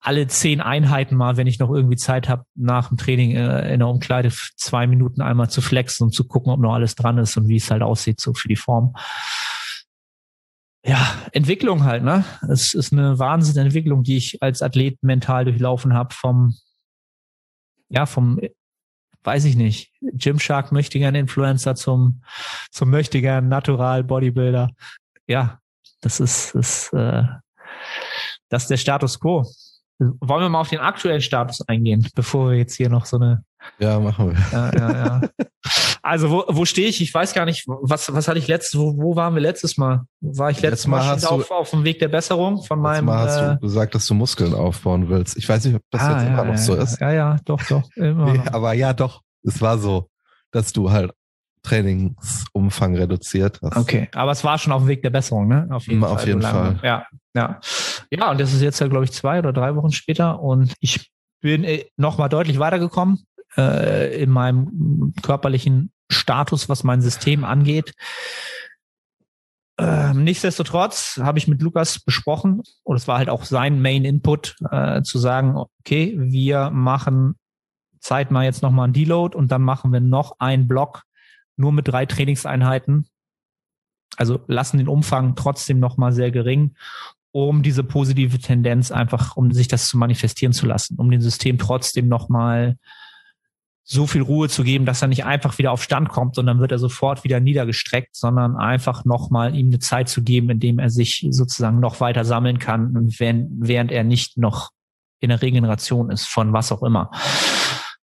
[0.00, 3.80] alle zehn Einheiten mal, wenn ich noch irgendwie Zeit habe, nach dem Training äh, in
[3.80, 7.36] der Umkleide zwei Minuten einmal zu flexen und zu gucken, ob noch alles dran ist
[7.36, 8.94] und wie es halt aussieht, so für die Form.
[10.84, 12.24] Ja, Entwicklung halt, ne?
[12.48, 16.54] Es ist eine Wahnsinnsentwicklung, die ich als Athlet mental durchlaufen habe vom,
[17.88, 18.40] ja, vom,
[19.24, 22.22] weiß ich nicht, Gymshark möchtegern Influencer zum,
[22.70, 24.70] zum möchtegern Natural Bodybuilder.
[25.26, 25.58] Ja,
[26.00, 27.24] das ist, ist äh,
[28.48, 29.44] das ist der Status quo.
[29.98, 33.42] Wollen wir mal auf den aktuellen Status eingehen, bevor wir jetzt hier noch so eine.
[33.80, 34.38] Ja, machen wir.
[34.52, 35.20] Ja, ja, ja.
[36.02, 37.02] Also wo, wo stehe ich?
[37.02, 40.04] Ich weiß gar nicht, was, was hatte ich letztes, wo, wo waren wir letztes Mal?
[40.20, 43.06] War ich letztes, letztes Mal, Mal auf, auf dem Weg der Besserung von meinem.
[43.06, 45.36] Mal hast äh, du gesagt, dass du Muskeln aufbauen willst.
[45.36, 47.00] Ich weiß nicht, ob das ah, jetzt ja, immer noch ja, so ist.
[47.00, 47.82] Ja, ja, doch, doch.
[47.96, 49.22] Immer nee, aber ja, doch.
[49.42, 50.08] Es war so,
[50.52, 51.12] dass du halt
[51.68, 53.76] Trainingsumfang reduziert hast.
[53.76, 55.68] Okay, aber es war schon auf dem Weg der Besserung, ne?
[55.70, 56.80] Auf jeden, auf Fall, jeden Fall.
[56.82, 57.60] Ja, ja.
[58.10, 61.10] Ja, und das ist jetzt ja, glaube ich, zwei oder drei Wochen später und ich
[61.40, 63.24] bin äh, nochmal deutlich weitergekommen
[63.56, 67.92] äh, in meinem körperlichen Status, was mein System angeht.
[69.80, 74.56] Ähm, nichtsdestotrotz habe ich mit Lukas besprochen, und es war halt auch sein Main Input,
[74.70, 77.36] äh, zu sagen, okay, wir machen
[78.00, 81.02] Zeit mal jetzt nochmal ein Deload und dann machen wir noch einen Block
[81.58, 83.06] nur mit drei Trainingseinheiten.
[84.16, 86.74] Also lassen den Umfang trotzdem nochmal sehr gering,
[87.30, 91.58] um diese positive Tendenz einfach, um sich das zu manifestieren zu lassen, um dem System
[91.58, 92.76] trotzdem nochmal
[93.90, 96.72] so viel Ruhe zu geben, dass er nicht einfach wieder auf Stand kommt dann wird
[96.72, 101.26] er sofort wieder niedergestreckt, sondern einfach nochmal ihm eine Zeit zu geben, indem er sich
[101.30, 104.72] sozusagen noch weiter sammeln kann, wenn, während er nicht noch
[105.20, 107.10] in der Regeneration ist, von was auch immer.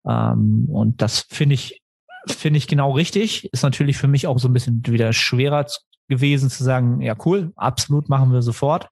[0.05, 1.81] Ähm, und das finde ich,
[2.27, 3.51] finde ich genau richtig.
[3.53, 5.65] Ist natürlich für mich auch so ein bisschen wieder schwerer
[6.07, 8.89] gewesen zu sagen, ja cool, absolut machen wir sofort.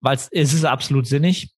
[0.00, 1.52] Weil es ist absolut sinnig.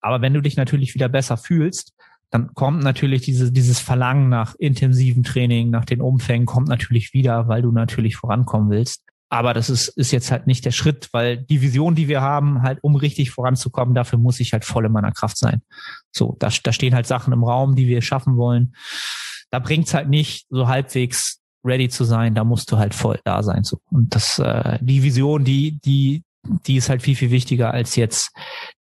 [0.00, 1.92] Aber wenn du dich natürlich wieder besser fühlst,
[2.30, 7.48] dann kommt natürlich diese, dieses Verlangen nach intensivem Training, nach den Umfängen, kommt natürlich wieder,
[7.48, 9.02] weil du natürlich vorankommen willst.
[9.30, 12.62] Aber das ist, ist jetzt halt nicht der Schritt, weil die Vision, die wir haben,
[12.62, 15.62] halt um richtig voranzukommen, dafür muss ich halt voll in meiner Kraft sein.
[16.12, 18.74] So, da, da stehen halt Sachen im Raum, die wir schaffen wollen.
[19.50, 23.42] Da bringt's halt nicht so halbwegs ready zu sein, da musst du halt voll da
[23.42, 23.64] sein.
[23.64, 23.78] So.
[23.90, 26.22] Und das, äh, die Vision, die, die,
[26.66, 28.32] die ist halt viel, viel wichtiger als jetzt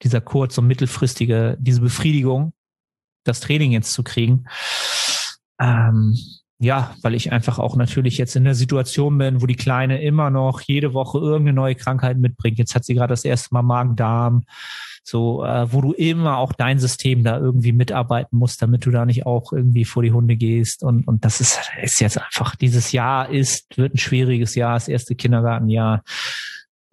[0.02, 2.52] dieser kurz- und mittelfristige, diese Befriedigung,
[3.24, 4.44] das Training jetzt zu kriegen.
[5.60, 6.16] Ähm,
[6.58, 10.30] ja, weil ich einfach auch natürlich jetzt in der Situation bin, wo die Kleine immer
[10.30, 12.58] noch jede Woche irgendeine neue Krankheit mitbringt.
[12.58, 14.44] Jetzt hat sie gerade das erste Mal Magen-Darm,
[15.08, 19.06] so, äh, wo du immer auch dein System da irgendwie mitarbeiten musst, damit du da
[19.06, 20.82] nicht auch irgendwie vor die Hunde gehst.
[20.82, 24.88] Und, und das ist, ist jetzt einfach, dieses Jahr ist, wird ein schwieriges Jahr, das
[24.88, 26.02] erste Kindergartenjahr.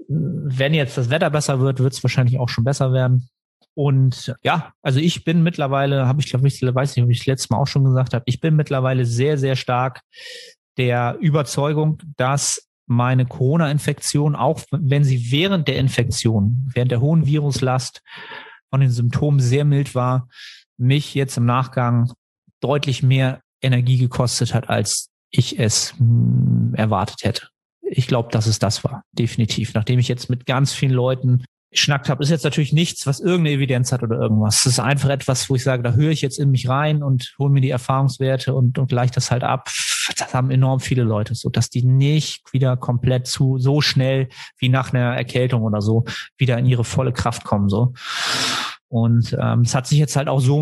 [0.07, 3.29] Wenn jetzt das Wetter besser wird, wird es wahrscheinlich auch schon besser werden.
[3.73, 7.25] Und ja, also ich bin mittlerweile, habe ich glaube ich, weiß nicht, ob ich das
[7.25, 10.01] letzte Mal auch schon gesagt habe, ich bin mittlerweile sehr, sehr stark
[10.77, 18.01] der Überzeugung, dass meine Corona-Infektion, auch wenn sie während der Infektion, während der hohen Viruslast
[18.69, 20.27] von den Symptomen sehr mild war,
[20.77, 22.11] mich jetzt im Nachgang
[22.59, 27.47] deutlich mehr Energie gekostet hat, als ich es hm, erwartet hätte.
[27.81, 29.73] Ich glaube, dass es das war, definitiv.
[29.73, 33.57] Nachdem ich jetzt mit ganz vielen Leuten geschnackt habe, ist jetzt natürlich nichts, was irgendeine
[33.57, 34.57] Evidenz hat oder irgendwas.
[34.57, 37.33] Es ist einfach etwas, wo ich sage, da höre ich jetzt in mich rein und
[37.37, 39.69] hole mir die Erfahrungswerte und, und gleiche das halt ab.
[40.17, 44.69] Das haben enorm viele Leute, so dass die nicht wieder komplett zu so schnell wie
[44.69, 46.05] nach einer Erkältung oder so
[46.37, 47.69] wieder in ihre volle Kraft kommen.
[47.69, 47.93] so.
[48.87, 50.61] Und ähm, es hat sich jetzt halt auch so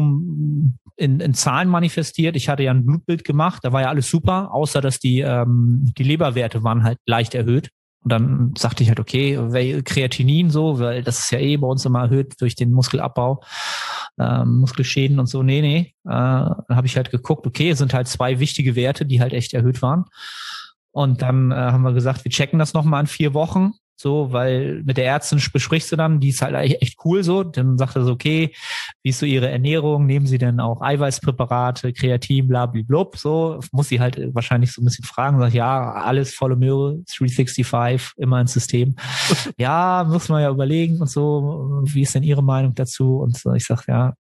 [0.95, 2.35] in, in Zahlen manifestiert.
[2.35, 5.91] Ich hatte ja ein Blutbild gemacht, da war ja alles super, außer dass die, ähm,
[5.97, 7.71] die Leberwerte waren halt leicht erhöht.
[8.03, 11.85] Und dann sagte ich halt, okay, Kreatinin so, weil das ist ja eh bei uns
[11.85, 13.43] immer erhöht durch den Muskelabbau,
[14.19, 15.43] ähm, Muskelschäden und so.
[15.43, 15.93] Nee, nee.
[16.05, 19.33] Äh, dann habe ich halt geguckt, okay, es sind halt zwei wichtige Werte, die halt
[19.33, 20.05] echt erhöht waren.
[20.91, 24.81] Und dann äh, haben wir gesagt, wir checken das nochmal in vier Wochen so, weil
[24.83, 28.03] mit der Ärztin besprichst du dann, die ist halt echt cool so, dann sagt er
[28.03, 28.53] so, okay,
[29.03, 33.99] wie ist so ihre Ernährung, nehmen sie denn auch Eiweißpräparate, Kreatin, blablablub, so, muss sie
[33.99, 38.95] halt wahrscheinlich so ein bisschen fragen, sagt, ja, alles volle Möhre, 365, immer ins System.
[39.57, 43.19] ja, muss man ja überlegen und so, wie ist denn ihre Meinung dazu?
[43.19, 44.13] Und so, ich sag, ja,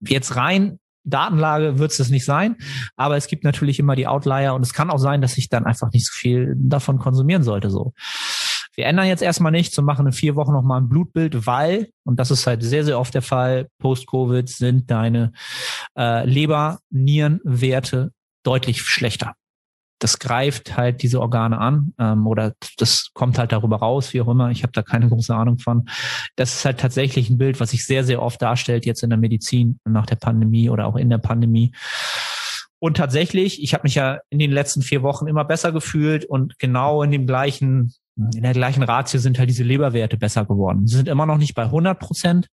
[0.00, 2.56] jetzt rein Datenlage wird es nicht sein,
[2.96, 5.66] aber es gibt natürlich immer die Outlier und es kann auch sein, dass ich dann
[5.66, 7.70] einfach nicht so viel davon konsumieren sollte.
[7.70, 7.92] So,
[8.74, 12.18] wir ändern jetzt erstmal nichts und machen in vier Wochen nochmal ein Blutbild, weil und
[12.18, 13.68] das ist halt sehr sehr oft der Fall.
[13.78, 15.32] Post-Covid sind deine
[15.96, 18.12] äh, Leber-Nierenwerte
[18.44, 19.34] deutlich schlechter
[20.02, 24.28] das greift halt diese Organe an ähm, oder das kommt halt darüber raus, wie auch
[24.28, 24.50] immer.
[24.50, 25.88] Ich habe da keine große Ahnung von.
[26.34, 29.18] Das ist halt tatsächlich ein Bild, was sich sehr, sehr oft darstellt jetzt in der
[29.18, 31.72] Medizin nach der Pandemie oder auch in der Pandemie.
[32.80, 36.58] Und tatsächlich, ich habe mich ja in den letzten vier Wochen immer besser gefühlt und
[36.58, 40.88] genau in dem gleichen, in der gleichen Ratio sind halt diese Leberwerte besser geworden.
[40.88, 42.48] Sie sind immer noch nicht bei 100 Prozent.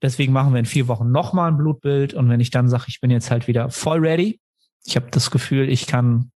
[0.00, 2.14] Deswegen machen wir in vier Wochen nochmal ein Blutbild.
[2.14, 4.40] Und wenn ich dann sage, ich bin jetzt halt wieder voll ready,
[4.84, 6.30] ich habe das Gefühl, ich kann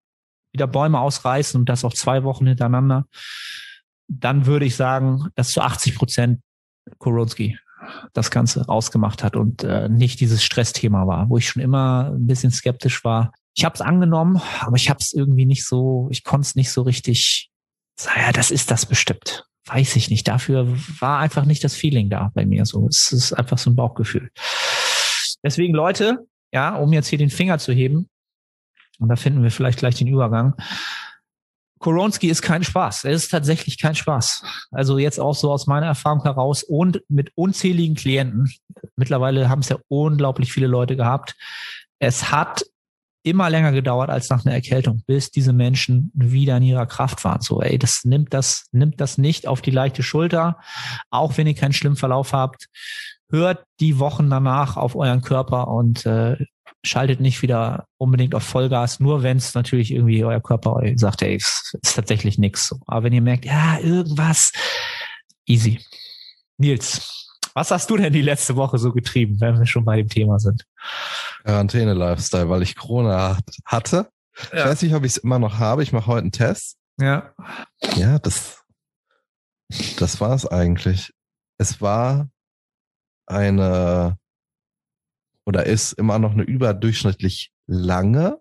[0.53, 3.07] wieder Bäume ausreißen und das auch zwei Wochen hintereinander.
[4.09, 6.41] Dann würde ich sagen, dass zu 80 Prozent
[6.99, 7.59] Koronski
[8.13, 12.27] das Ganze ausgemacht hat und äh, nicht dieses Stressthema war, wo ich schon immer ein
[12.27, 13.33] bisschen skeptisch war.
[13.55, 16.71] Ich habe es angenommen, aber ich habe es irgendwie nicht so, ich konnte es nicht
[16.71, 17.51] so richtig,
[18.17, 19.45] ja, das ist das bestimmt.
[19.67, 20.27] Weiß ich nicht.
[20.27, 20.67] Dafür
[20.99, 22.67] war einfach nicht das Feeling da bei mir.
[22.67, 24.31] So, es ist einfach so ein Bauchgefühl.
[25.45, 28.09] Deswegen, Leute, ja, um jetzt hier den Finger zu heben,
[28.99, 30.55] und da finden wir vielleicht gleich den Übergang.
[31.83, 33.05] Koronski ist kein Spaß.
[33.05, 34.45] Er ist tatsächlich kein Spaß.
[34.71, 38.51] Also jetzt auch so aus meiner Erfahrung heraus und mit unzähligen Klienten.
[38.97, 41.35] Mittlerweile haben es ja unglaublich viele Leute gehabt.
[41.99, 42.65] Es hat
[43.25, 47.41] immer länger gedauert als nach einer Erkältung, bis diese Menschen wieder in ihrer Kraft waren.
[47.41, 50.59] So, ey, das nimmt das, nimmt das nicht auf die leichte Schulter,
[51.11, 52.69] auch wenn ihr keinen schlimmen Verlauf habt.
[53.31, 56.37] Hört die Wochen danach auf euren Körper und äh,
[56.85, 61.23] schaltet nicht wieder unbedingt auf Vollgas, nur wenn es natürlich irgendwie euer Körper euch sagt,
[61.23, 62.75] ey, ist, ist tatsächlich nichts.
[62.87, 64.53] Aber wenn ihr merkt, ja, irgendwas,
[65.47, 65.81] easy.
[66.59, 70.09] Nils, Was hast du denn die letzte Woche so getrieben, wenn wir schon bei dem
[70.09, 70.65] Thema sind?
[71.45, 74.09] Quarantäne-Lifestyle, weil ich Corona hatte.
[74.53, 74.59] Ja.
[74.59, 75.83] Ich weiß nicht, ob ich es immer noch habe.
[75.83, 76.79] Ich mache heute einen Test.
[76.99, 77.35] Ja.
[77.97, 78.63] Ja, das,
[79.99, 81.13] das war es eigentlich.
[81.59, 82.29] Es war
[83.27, 84.17] eine
[85.45, 88.41] oder ist immer noch eine überdurchschnittlich lange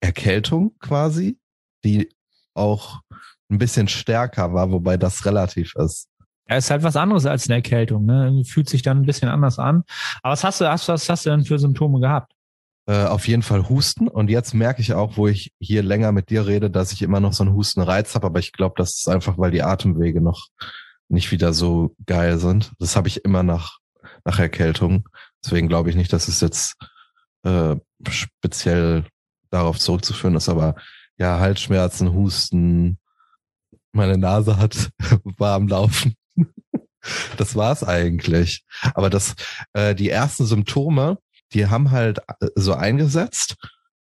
[0.00, 1.38] Erkältung quasi,
[1.84, 2.10] die
[2.54, 3.00] auch
[3.50, 6.08] ein bisschen stärker war, wobei das relativ ist.
[6.48, 8.42] Ja, ist halt was anderes als eine Erkältung, ne?
[8.44, 9.84] Fühlt sich dann ein bisschen anders an.
[10.22, 12.32] Aber was hast du, was, was hast du denn für Symptome gehabt?
[12.86, 14.08] Äh, auf jeden Fall Husten.
[14.08, 17.20] Und jetzt merke ich auch, wo ich hier länger mit dir rede, dass ich immer
[17.20, 18.26] noch so einen Hustenreiz habe.
[18.26, 20.48] Aber ich glaube, das ist einfach, weil die Atemwege noch
[21.10, 22.72] nicht wieder so geil sind.
[22.78, 23.78] Das habe ich immer nach,
[24.24, 25.06] nach Erkältung.
[25.44, 26.76] Deswegen glaube ich nicht, dass es jetzt
[27.44, 27.76] äh,
[28.08, 29.04] speziell
[29.50, 30.48] darauf zurückzuführen ist.
[30.48, 30.74] Aber
[31.16, 32.98] ja, Halsschmerzen, Husten,
[33.92, 34.90] meine Nase hat
[35.24, 36.14] warm laufen.
[37.36, 38.64] das war's eigentlich.
[38.94, 39.34] Aber das,
[39.72, 41.18] äh, die ersten Symptome,
[41.52, 43.56] die haben halt äh, so eingesetzt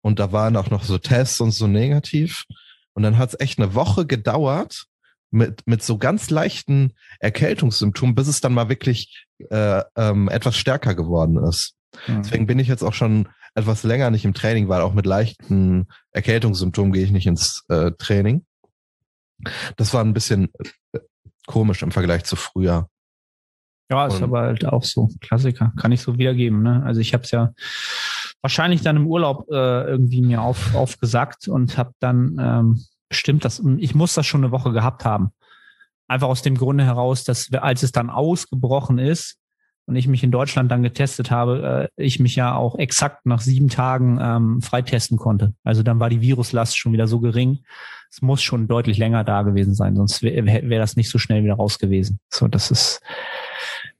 [0.01, 2.45] und da waren auch noch so Tests und so negativ.
[2.93, 4.85] Und dann hat's echt eine Woche gedauert
[5.31, 10.95] mit, mit so ganz leichten Erkältungssymptomen, bis es dann mal wirklich äh, ähm, etwas stärker
[10.95, 11.75] geworden ist.
[12.07, 12.21] Mhm.
[12.23, 15.87] Deswegen bin ich jetzt auch schon etwas länger nicht im Training, weil auch mit leichten
[16.11, 18.45] Erkältungssymptomen gehe ich nicht ins äh, Training.
[19.75, 20.49] Das war ein bisschen
[20.93, 20.99] äh,
[21.47, 22.87] komisch im Vergleich zu früher.
[23.89, 25.09] Ja, ist und, aber halt auch so.
[25.19, 25.73] Klassiker.
[25.77, 26.63] Kann ich so wiedergeben.
[26.63, 26.81] Ne?
[26.85, 27.51] Also ich habe es ja
[28.41, 33.61] wahrscheinlich dann im Urlaub äh, irgendwie mir auf, aufgesagt und habe dann ähm, bestimmt das,
[33.77, 35.31] ich muss das schon eine Woche gehabt haben.
[36.11, 39.37] Einfach aus dem Grunde heraus, dass als es dann ausgebrochen ist
[39.85, 43.39] und ich mich in Deutschland dann getestet habe, äh, ich mich ja auch exakt nach
[43.39, 45.53] sieben Tagen ähm, freitesten konnte.
[45.63, 47.59] Also dann war die Viruslast schon wieder so gering.
[48.11, 51.45] Es muss schon deutlich länger da gewesen sein, sonst wäre wär das nicht so schnell
[51.45, 52.19] wieder raus gewesen.
[52.29, 53.01] So, das ist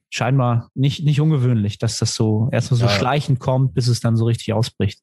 [0.10, 2.92] scheinbar nicht, nicht ungewöhnlich, dass das so erstmal so ja.
[2.92, 5.00] schleichend kommt, bis es dann so richtig ausbricht.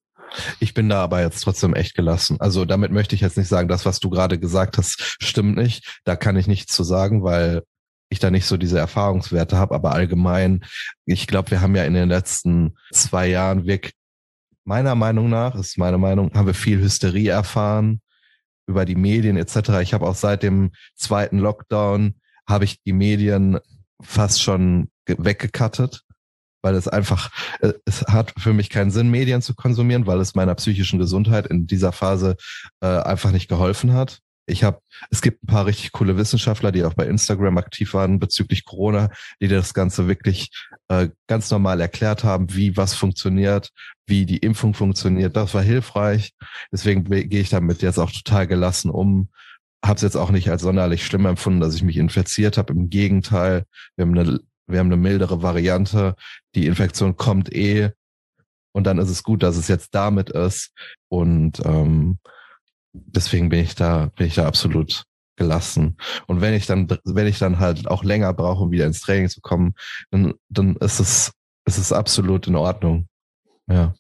[0.61, 2.37] Ich bin da aber jetzt trotzdem echt gelassen.
[2.41, 6.01] Also damit möchte ich jetzt nicht sagen, das, was du gerade gesagt hast, stimmt nicht.
[6.05, 7.63] Da kann ich nichts zu sagen, weil
[8.11, 9.75] ich da nicht so diese Erfahrungswerte habe.
[9.75, 10.65] Aber allgemein,
[11.05, 13.95] ich glaube, wir haben ja in den letzten zwei Jahren wirklich,
[14.65, 18.01] meiner Meinung nach, ist meine Meinung, haben wir viel Hysterie erfahren
[18.67, 19.81] über die Medien etc.
[19.81, 22.15] Ich habe auch seit dem zweiten Lockdown
[22.47, 23.59] habe ich die Medien
[24.01, 26.03] fast schon weggekattet,
[26.63, 27.31] weil es einfach,
[27.61, 31.47] äh, es hat für mich keinen Sinn, Medien zu konsumieren, weil es meiner psychischen Gesundheit
[31.47, 32.37] in dieser Phase
[32.81, 34.21] äh, einfach nicht geholfen hat.
[34.47, 34.81] Ich habe,
[35.11, 39.11] es gibt ein paar richtig coole Wissenschaftler, die auch bei Instagram aktiv waren bezüglich Corona,
[39.43, 40.51] die das Ganze wirklich
[40.89, 43.71] äh, ganz normal erklärt haben, wie was funktioniert,
[44.07, 45.37] wie die Impfung funktioniert.
[45.37, 46.33] Das war hilfreich.
[46.73, 49.29] Deswegen gehe ich damit jetzt auch total gelassen um
[49.85, 52.73] habe es jetzt auch nicht als sonderlich schlimm empfunden, dass ich mich infiziert habe.
[52.73, 53.65] Im Gegenteil,
[53.97, 56.15] wir haben eine, wir haben eine mildere Variante.
[56.55, 57.91] Die Infektion kommt eh.
[58.73, 60.73] Und dann ist es gut, dass es jetzt damit ist.
[61.09, 62.19] Und ähm,
[62.93, 65.05] deswegen bin ich da, bin ich da absolut
[65.37, 65.97] gelassen.
[66.27, 69.29] Und wenn ich dann, wenn ich dann halt auch länger brauche, um wieder ins Training
[69.29, 69.75] zu kommen,
[70.11, 71.33] dann, dann ist es,
[71.65, 73.09] ist es absolut in Ordnung.
[73.69, 73.95] Ja.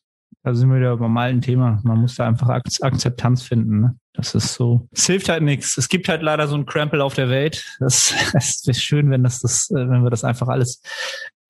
[0.45, 1.80] Da sind wir wieder beim alten Thema.
[1.82, 3.80] Man muss da einfach Akzeptanz finden.
[3.80, 3.97] Ne?
[4.14, 4.89] Das ist so.
[4.93, 5.76] Es hilft halt nichts.
[5.76, 7.64] Es gibt halt leider so ein Crampel auf der Welt.
[7.80, 10.80] Das, das wäre schön, wenn das, das, äh, wenn wir das einfach alles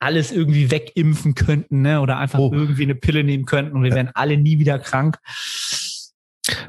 [0.00, 2.00] alles irgendwie wegimpfen könnten, ne?
[2.00, 2.52] Oder einfach oh.
[2.52, 5.18] irgendwie eine Pille nehmen könnten und wir wären alle nie wieder krank.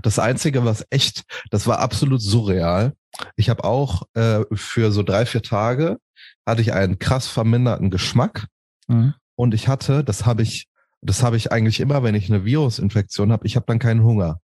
[0.02, 2.94] Das Einzige, was echt, das war absolut surreal.
[3.36, 5.98] Ich habe auch äh, für so drei, vier Tage
[6.46, 8.48] hatte ich einen krass verminderten Geschmack.
[8.88, 9.14] Mhm.
[9.36, 10.68] Und ich hatte, das habe ich,
[11.02, 14.42] das habe ich eigentlich immer, wenn ich eine Virusinfektion habe, ich habe dann keinen Hunger.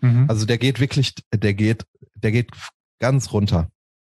[0.00, 0.26] Mhm.
[0.28, 1.84] Also der geht wirklich, der geht,
[2.14, 2.50] der geht
[3.00, 3.70] ganz runter.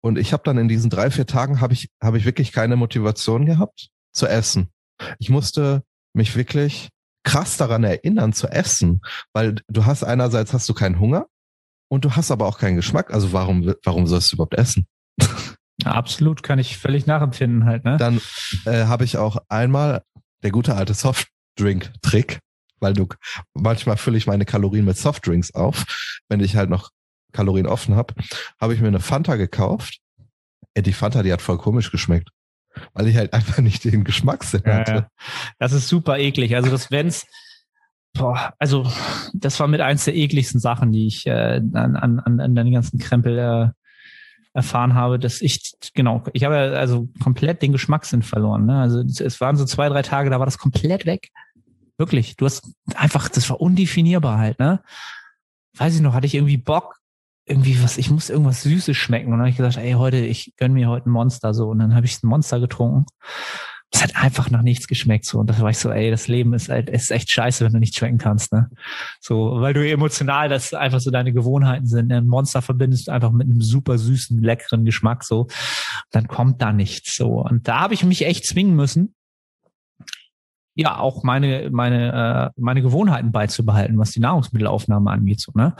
[0.01, 2.75] Und ich habe dann in diesen drei, vier Tagen habe ich, habe ich wirklich keine
[2.75, 4.69] Motivation gehabt zu essen.
[5.17, 6.89] Ich musste mich wirklich
[7.23, 11.27] krass daran erinnern zu essen, weil du hast einerseits hast du keinen Hunger
[11.89, 13.13] und du hast aber auch keinen Geschmack.
[13.13, 14.88] Also warum, warum sollst du überhaupt essen?
[15.86, 17.86] Absolut, kann ich völlig nachempfinden halt.
[17.86, 17.97] Ne?
[17.97, 18.21] Dann
[18.65, 20.03] äh, habe ich auch einmal
[20.44, 22.39] der gute alte Softdrink-Trick
[22.84, 23.08] weil du
[23.56, 26.91] manchmal fülle ich meine Kalorien mit Softdrinks auf, wenn ich halt noch
[27.32, 28.14] Kalorien offen habe,
[28.62, 30.00] habe ich mir eine Fanta gekauft.
[30.76, 32.30] Ey, die Fanta, die hat voll komisch geschmeckt,
[32.94, 35.08] weil ich halt einfach nicht den Geschmackssinn ja, hatte.
[35.58, 36.56] Das ist super eklig.
[36.56, 37.26] Also das wenn's
[38.16, 38.88] Boah, also
[39.34, 43.00] das war mit eins der ekligsten Sachen, die ich äh, an, an, an den ganzen
[43.00, 43.70] Krempel äh,
[44.54, 48.66] erfahren habe, dass ich, genau, ich habe also komplett den Geschmackssinn verloren.
[48.66, 48.80] Ne?
[48.80, 51.30] Also es waren so zwei, drei Tage, da war das komplett weg.
[51.97, 52.36] Wirklich.
[52.36, 54.82] Du hast einfach, das war undefinierbar halt, ne?
[55.76, 56.97] Weiß ich noch, hatte ich irgendwie Bock,
[57.45, 59.28] irgendwie was, ich muss irgendwas Süßes schmecken.
[59.28, 61.70] Und dann habe ich gesagt, ey, heute, ich gönn mir heute ein Monster so.
[61.70, 63.06] Und dann habe ich ein Monster getrunken.
[63.94, 65.39] Es hat einfach nach nichts geschmeckt so.
[65.39, 67.80] Und das war ich so, ey, das Leben ist halt, ist echt scheiße, wenn du
[67.80, 68.70] nicht schmecken kannst, ne?
[69.22, 72.12] So, weil du emotional, das einfach so deine Gewohnheiten sind.
[72.12, 75.48] Ein Monster verbindest du einfach mit einem super süßen, leckeren Geschmack so.
[76.12, 77.41] Dann kommt da nichts so.
[77.41, 79.14] Und da habe ich mich echt zwingen müssen,
[80.76, 85.39] ja auch meine meine äh, meine Gewohnheiten beizubehalten, was die Nahrungsmittelaufnahme angeht.
[85.39, 85.76] So, ne?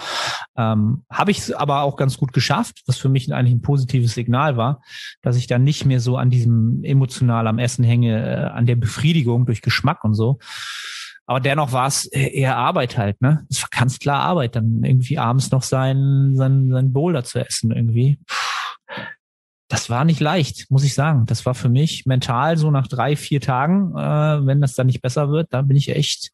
[0.56, 4.58] ähm, Habe ich aber auch ganz gut geschafft, was für mich eigentlich ein positives Signal
[4.58, 4.82] war,
[5.22, 8.76] dass ich dann nicht mehr so an diesem emotional am Essen hänge, äh, an der
[8.76, 10.40] Befriedigung durch Geschmack und so.
[11.26, 13.46] Aber dennoch war es eher Arbeit halt, ne?
[13.50, 17.72] Es war ganz klar Arbeit, dann irgendwie abends noch sein, sein, sein Boulder zu essen
[17.72, 18.20] irgendwie.
[18.28, 18.63] Puh
[19.68, 21.26] das war nicht leicht, muss ich sagen.
[21.26, 25.02] Das war für mich mental so nach drei, vier Tagen, äh, wenn das dann nicht
[25.02, 26.32] besser wird, da bin ich echt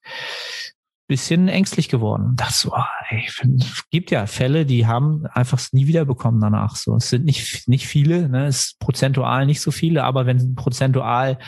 [1.09, 2.35] bisschen ängstlich geworden.
[2.35, 2.71] Das so,
[3.09, 6.75] ey, es gibt ja Fälle, die haben einfach nie wieder bekommen danach.
[6.75, 10.53] So, es sind nicht nicht viele, ne, es ist prozentual nicht so viele, aber wenn
[10.53, 11.39] prozentual,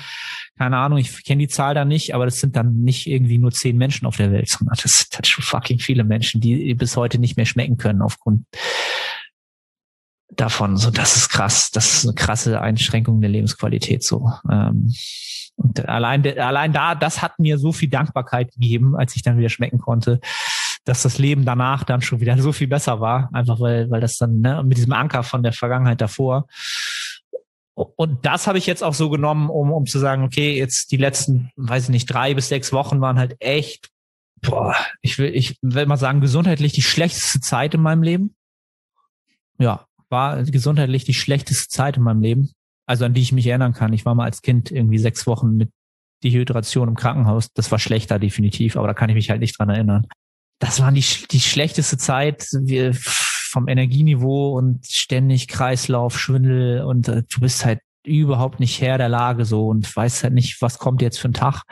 [0.57, 3.51] keine Ahnung, ich kenne die Zahl da nicht, aber das sind dann nicht irgendwie nur
[3.51, 6.97] zehn Menschen auf der Welt, sondern das sind halt schon fucking viele Menschen, die bis
[6.97, 8.45] heute nicht mehr schmecken können aufgrund
[10.35, 10.77] davon.
[10.77, 11.71] So, das ist krass.
[11.71, 14.03] Das ist eine krasse Einschränkung der Lebensqualität.
[14.03, 14.31] So.
[14.49, 14.93] Ähm,
[15.55, 19.49] und allein, allein da, das hat mir so viel Dankbarkeit gegeben, als ich dann wieder
[19.49, 20.19] schmecken konnte,
[20.85, 23.29] dass das Leben danach dann schon wieder so viel besser war.
[23.33, 26.47] Einfach weil, weil das dann ne, mit diesem Anker von der Vergangenheit davor.
[27.73, 30.97] Und das habe ich jetzt auch so genommen, um, um zu sagen, okay, jetzt die
[30.97, 33.89] letzten, weiß ich nicht, drei bis sechs Wochen waren halt echt,
[34.41, 38.35] boah, ich will, ich will mal sagen, gesundheitlich die schlechteste Zeit in meinem Leben.
[39.57, 42.51] Ja, war gesundheitlich die schlechteste Zeit in meinem Leben,
[42.85, 43.93] also an die ich mich erinnern kann.
[43.93, 45.71] Ich war mal als Kind irgendwie sechs Wochen mit
[46.23, 47.51] Dehydration im Krankenhaus.
[47.53, 50.07] Das war schlechter definitiv, aber da kann ich mich halt nicht dran erinnern.
[50.59, 52.47] Das war die, die schlechteste Zeit
[53.49, 59.09] vom Energieniveau und ständig Kreislauf, Schwindel und äh, du bist halt überhaupt nicht Herr der
[59.09, 61.63] Lage so und weißt halt nicht, was kommt jetzt für ein Tag.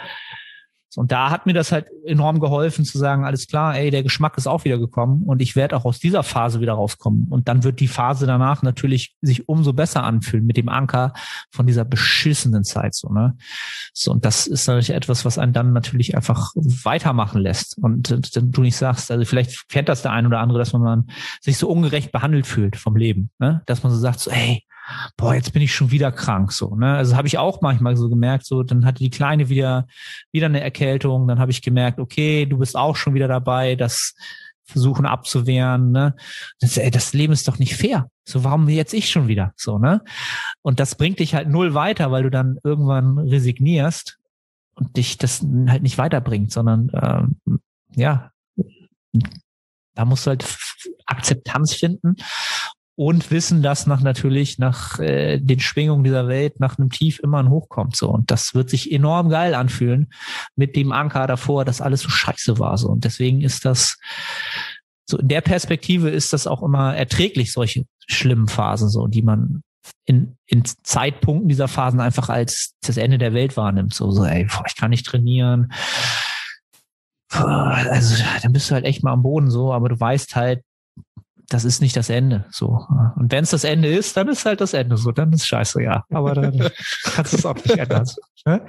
[0.95, 4.37] Und da hat mir das halt enorm geholfen zu sagen, alles klar, ey, der Geschmack
[4.37, 7.27] ist auch wieder gekommen und ich werde auch aus dieser Phase wieder rauskommen.
[7.29, 11.13] Und dann wird die Phase danach natürlich sich umso besser anfühlen mit dem Anker
[11.51, 13.37] von dieser beschissenen Zeit, so, ne?
[13.93, 17.77] So, und das ist natürlich etwas, was einen dann natürlich einfach weitermachen lässt.
[17.77, 20.73] Und äh, dann du nicht sagst, also vielleicht kennt das der ein oder andere, dass
[20.73, 21.09] man
[21.41, 23.61] sich so ungerecht behandelt fühlt vom Leben, ne?
[23.65, 24.63] Dass man so sagt, so, ey,
[25.17, 26.75] boah, jetzt bin ich schon wieder krank so.
[26.75, 26.95] Ne?
[26.95, 29.87] Also habe ich auch manchmal so gemerkt, so dann hatte die Kleine wieder
[30.31, 34.15] wieder eine Erkältung, dann habe ich gemerkt, okay, du bist auch schon wieder dabei, das
[34.65, 35.91] versuchen abzuwehren.
[35.91, 36.15] Ne?
[36.59, 38.09] Das, ey, das Leben ist doch nicht fair.
[38.23, 39.53] So, warum jetzt ich schon wieder?
[39.57, 40.03] So, ne?
[40.61, 44.19] Und das bringt dich halt null weiter, weil du dann irgendwann resignierst
[44.75, 47.59] und dich das halt nicht weiterbringt, sondern ähm,
[47.95, 48.31] ja,
[49.95, 50.45] da musst du halt
[51.07, 52.15] Akzeptanz finden
[52.99, 57.39] und wissen, dass nach natürlich nach äh, den Schwingungen dieser Welt nach einem Tief immer
[57.39, 58.09] ein Hoch kommt so.
[58.09, 60.11] Und das wird sich enorm geil anfühlen
[60.57, 62.89] mit dem Anker davor, dass alles so scheiße war so.
[62.89, 63.97] Und deswegen ist das
[65.05, 69.61] so in der Perspektive ist das auch immer erträglich solche schlimmen Phasen so, die man
[70.03, 74.43] in, in Zeitpunkten dieser Phasen einfach als das Ende der Welt wahrnimmt so so ey,
[74.43, 75.71] boah, ich kann nicht trainieren.
[77.31, 80.63] Also dann bist du halt echt mal am Boden so, aber du weißt halt,
[81.49, 82.45] das ist nicht das Ende.
[82.51, 82.85] So.
[83.15, 84.97] Und wenn es das Ende ist, dann ist halt das Ende.
[84.97, 86.05] So, dann ist scheiße, ja.
[86.11, 86.69] Aber dann
[87.03, 88.07] kannst du es auch nicht ändern.
[88.45, 88.61] Ne?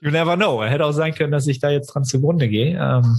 [0.00, 0.60] You never know.
[0.60, 2.76] Er hätte auch sein können, dass ich da jetzt dran zugrunde gehe.
[2.76, 3.18] Ähm,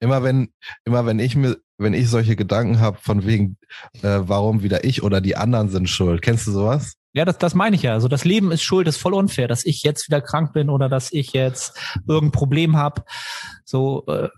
[0.00, 0.52] immer wenn,
[0.84, 3.56] immer wenn ich mir, wenn ich solche Gedanken habe, von wegen,
[4.02, 6.20] äh, warum wieder ich oder die anderen sind schuld.
[6.20, 6.97] Kennst du sowas?
[7.14, 7.94] Ja, das, das meine ich ja.
[7.94, 10.88] Also das Leben ist schuld, ist voll unfair, dass ich jetzt wieder krank bin oder
[10.88, 13.02] dass ich jetzt irgendein Problem habe.
[13.64, 14.28] So, äh,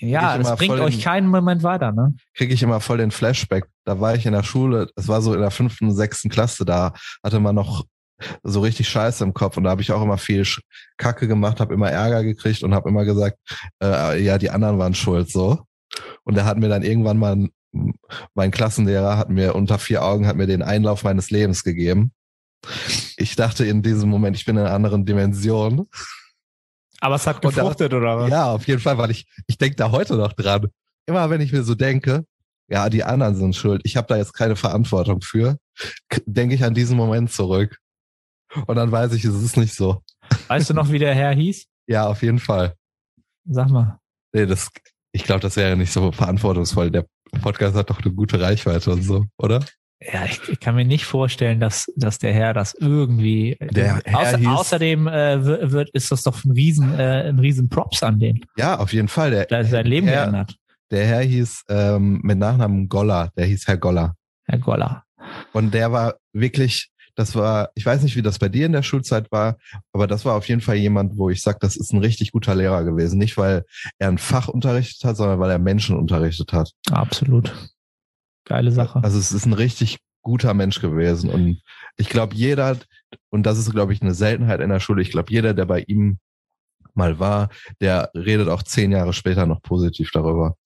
[0.00, 2.14] ja, das bringt euch den, keinen Moment weiter, ne?
[2.34, 3.66] Kriege ich immer voll den Flashback.
[3.84, 6.92] Da war ich in der Schule, es war so in der fünften, sechsten Klasse, da
[7.22, 7.84] hatte man noch
[8.42, 10.44] so richtig Scheiße im Kopf und da habe ich auch immer viel
[10.98, 13.38] Kacke gemacht, habe immer Ärger gekriegt und habe immer gesagt,
[13.82, 15.60] äh, ja, die anderen waren schuld, so.
[16.24, 17.48] Und er hat mir dann irgendwann mal
[18.34, 22.12] mein Klassenlehrer hat mir unter vier Augen hat mir den Einlauf meines Lebens gegeben.
[23.16, 25.88] Ich dachte in diesem Moment, ich bin in einer anderen Dimension.
[27.00, 28.30] Aber es hat gefruchtet, da, oder was?
[28.30, 30.68] Ja, auf jeden Fall, weil ich, ich denke da heute noch dran.
[31.06, 32.24] Immer wenn ich mir so denke,
[32.68, 35.58] ja, die anderen sind schuld, ich habe da jetzt keine Verantwortung für,
[36.26, 37.78] denke ich an diesen Moment zurück.
[38.66, 40.02] Und dann weiß ich, es ist nicht so.
[40.48, 41.66] Weißt du noch, wie der Herr hieß?
[41.86, 42.76] Ja, auf jeden Fall.
[43.46, 43.98] Sag mal.
[44.32, 44.70] Nee, das,
[45.10, 46.92] ich glaube, das wäre nicht so verantwortungsvoll.
[46.92, 47.04] Der
[47.42, 49.60] Podcast hat doch eine gute Reichweite und so, oder?
[50.02, 53.58] Ja, ich, ich kann mir nicht vorstellen, dass, dass der Herr das irgendwie.
[53.60, 58.02] Der Herr außer, außerdem äh, wird, ist das doch ein riesen, äh, ein riesen Props
[58.02, 58.44] an den.
[58.56, 59.30] Ja, auf jeden Fall.
[59.30, 60.56] Der, der sein Leben Herr, geändert.
[60.90, 64.14] Der Herr hieß ähm, mit Nachnamen Goller, der hieß Herr Goller.
[64.46, 65.04] Herr Goller.
[65.52, 66.90] Und der war wirklich,
[67.20, 69.58] das war, ich weiß nicht, wie das bei dir in der Schulzeit war,
[69.92, 72.54] aber das war auf jeden Fall jemand, wo ich sage, das ist ein richtig guter
[72.54, 73.18] Lehrer gewesen.
[73.18, 73.66] Nicht, weil
[73.98, 76.72] er ein Fach unterrichtet hat, sondern weil er Menschen unterrichtet hat.
[76.90, 77.52] Absolut.
[78.46, 79.04] Geile Sache.
[79.04, 81.28] Also es ist ein richtig guter Mensch gewesen.
[81.28, 81.60] Und
[81.98, 82.78] ich glaube, jeder,
[83.28, 85.80] und das ist, glaube ich, eine Seltenheit in der Schule, ich glaube, jeder, der bei
[85.80, 86.18] ihm
[86.94, 87.50] mal war,
[87.82, 90.56] der redet auch zehn Jahre später noch positiv darüber.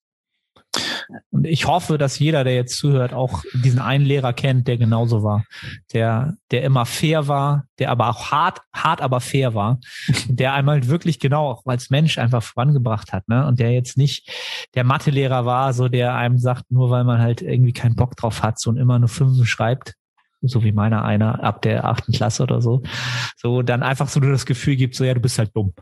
[1.30, 5.22] Und ich hoffe, dass jeder, der jetzt zuhört, auch diesen einen Lehrer kennt, der genauso
[5.22, 5.44] war,
[5.92, 9.78] der, der immer fair war, der aber auch hart, hart, aber fair war,
[10.28, 13.46] der einmal wirklich genau auch als Mensch einfach vorangebracht hat, ne?
[13.46, 14.30] Und der jetzt nicht
[14.74, 18.42] der Mathelehrer war, so der einem sagt, nur weil man halt irgendwie keinen Bock drauf
[18.42, 19.94] hat, so und immer nur Fünfen schreibt,
[20.42, 22.82] so wie meiner einer ab der achten Klasse oder so,
[23.36, 25.72] so dann einfach so nur das Gefühl gibt, so ja, du bist halt dumm.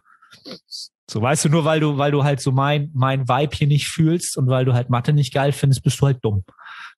[1.11, 3.88] So, weißt du, nur weil du, weil du halt so mein, mein Vibe hier nicht
[3.88, 6.44] fühlst und weil du halt Mathe nicht geil findest, bist du halt dumm.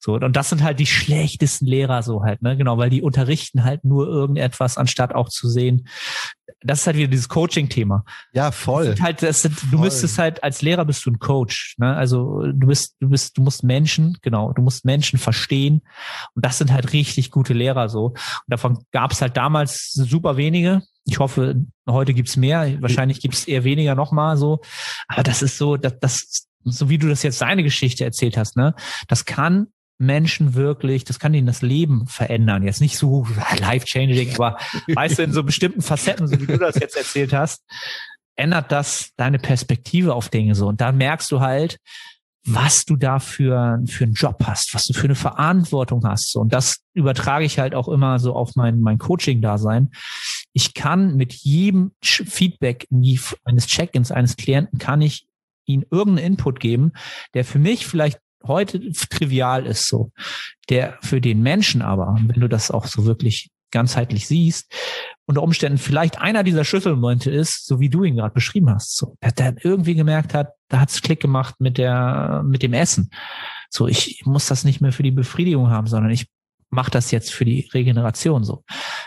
[0.04, 2.58] So, und das sind halt die schlechtesten Lehrer so halt, ne?
[2.58, 5.88] Genau, weil die unterrichten halt nur irgendetwas, anstatt auch zu sehen.
[6.60, 8.04] Das ist halt wieder dieses Coaching-Thema.
[8.34, 8.90] Ja, voll.
[8.90, 11.96] Das halt, das sind, du müsstest halt, als Lehrer bist du ein Coach, ne?
[11.96, 15.80] Also, du bist, du bist, du musst Menschen, genau, du musst Menschen verstehen.
[16.34, 18.08] Und das sind halt richtig gute Lehrer so.
[18.08, 20.82] Und davon gab es halt damals super wenige.
[21.06, 22.82] Ich hoffe, heute gibt's mehr.
[22.82, 24.60] Wahrscheinlich gibt's eher weniger nochmal so.
[25.08, 28.58] Aber das ist so, das, das, so wie du das jetzt deine Geschichte erzählt hast,
[28.58, 28.74] ne?
[29.08, 29.68] Das kann
[29.98, 32.62] Menschen wirklich, das kann ihnen das Leben verändern.
[32.62, 33.26] Jetzt nicht so
[33.58, 34.58] life-changing, aber
[34.92, 37.62] weißt du, in so bestimmten Facetten, so wie du das jetzt erzählt hast,
[38.36, 40.68] ändert das deine Perspektive auf Dinge so.
[40.68, 41.78] Und da merkst du halt,
[42.46, 46.36] was du da für, für einen Job hast, was du für eine Verantwortung hast.
[46.36, 49.90] Und das übertrage ich halt auch immer so auf mein, mein Coaching-Dasein.
[50.52, 52.86] Ich kann mit jedem Feedback
[53.44, 55.26] eines Check-ins eines Klienten kann ich
[55.64, 56.92] ihnen irgendeinen Input geben,
[57.32, 58.80] der für mich vielleicht heute
[59.10, 60.12] trivial ist so,
[60.68, 64.72] der für den Menschen aber, wenn du das auch so wirklich ganzheitlich siehst,
[65.26, 69.16] unter Umständen vielleicht einer dieser Schlüsselmomente ist, so wie du ihn gerade beschrieben hast, so,
[69.22, 73.10] der, der irgendwie gemerkt hat, da hat's Klick gemacht mit der, mit dem Essen.
[73.70, 76.28] So, ich muss das nicht mehr für die Befriedigung haben, sondern ich
[76.70, 78.64] mache das jetzt für die Regeneration so.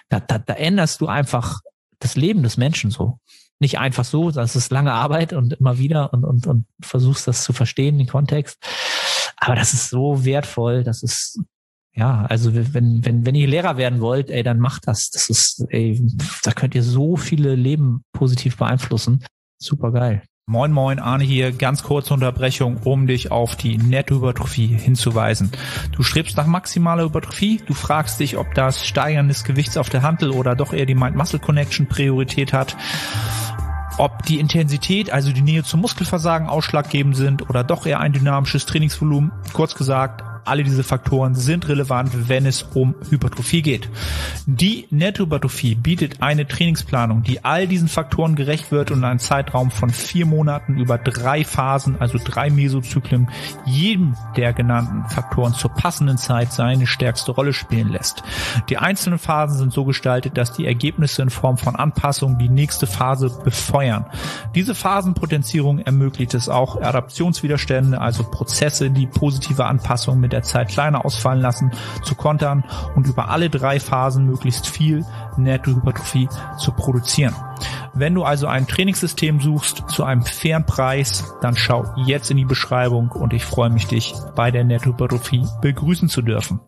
[0.10, 1.62] Da, da, da änderst du einfach
[2.00, 3.20] das Leben des Menschen so
[3.60, 7.44] nicht einfach so, das ist lange Arbeit und immer wieder und, und, und versuchst das
[7.44, 8.58] zu verstehen, den Kontext.
[9.38, 11.40] Aber das ist so wertvoll, das ist,
[11.94, 15.10] ja, also wenn, wenn, wenn ihr Lehrer werden wollt, ey, dann macht das.
[15.10, 16.02] Das ist, ey,
[16.44, 19.24] da könnt ihr so viele Leben positiv beeinflussen.
[19.60, 20.24] Super geil.
[20.50, 21.52] Moin Moin, Arne hier.
[21.52, 25.52] Ganz kurze Unterbrechung, um dich auf die Nettohypertrophie hinzuweisen.
[25.92, 30.04] Du strebst nach maximaler Hypertrophie, du fragst dich, ob das Steigern des Gewichts auf der
[30.04, 32.78] Handel oder doch eher die Mind-Muscle-Connection Priorität hat
[33.98, 38.66] ob die Intensität, also die Nähe zum Muskelversagen ausschlaggebend sind oder doch eher ein dynamisches
[38.66, 39.32] Trainingsvolumen.
[39.54, 43.90] Kurz gesagt, alle diese Faktoren sind relevant, wenn es um Hypertrophie geht.
[44.46, 49.90] Die Nettohypertrophie bietet eine Trainingsplanung, die all diesen Faktoren gerecht wird und einen Zeitraum von
[49.90, 53.30] vier Monaten über drei Phasen, also drei Mesozyklen,
[53.66, 58.24] jedem der genannten Faktoren zur passenden Zeit seine stärkste Rolle spielen lässt.
[58.70, 62.88] Die einzelnen Phasen sind so gestaltet, dass die Ergebnisse in Form von Anpassungen die nächste
[62.88, 64.06] Phase befeuern.
[64.56, 71.04] Diese Phasenpotenzierung ermöglicht es auch, Adaptionswiderstände, also Prozesse, die positive Anpassung mit der Zeit kleiner
[71.04, 71.72] ausfallen lassen,
[72.04, 72.64] zu kontern
[72.96, 75.04] und über alle drei Phasen möglichst viel
[75.36, 76.30] Nettohypertrophie
[76.60, 77.36] zu produzieren.
[77.94, 82.46] Wenn du also ein Trainingssystem suchst zu einem fairen Preis, dann schau jetzt in die
[82.46, 86.60] Beschreibung und ich freue mich, dich bei der Nettohypertrophie begrüßen zu dürfen.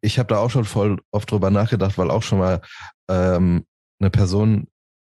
[0.00, 2.60] Ich habe da auch schon voll oft drüber nachgedacht, weil auch schon mal
[3.08, 3.64] ähm,
[4.00, 4.66] eine Person,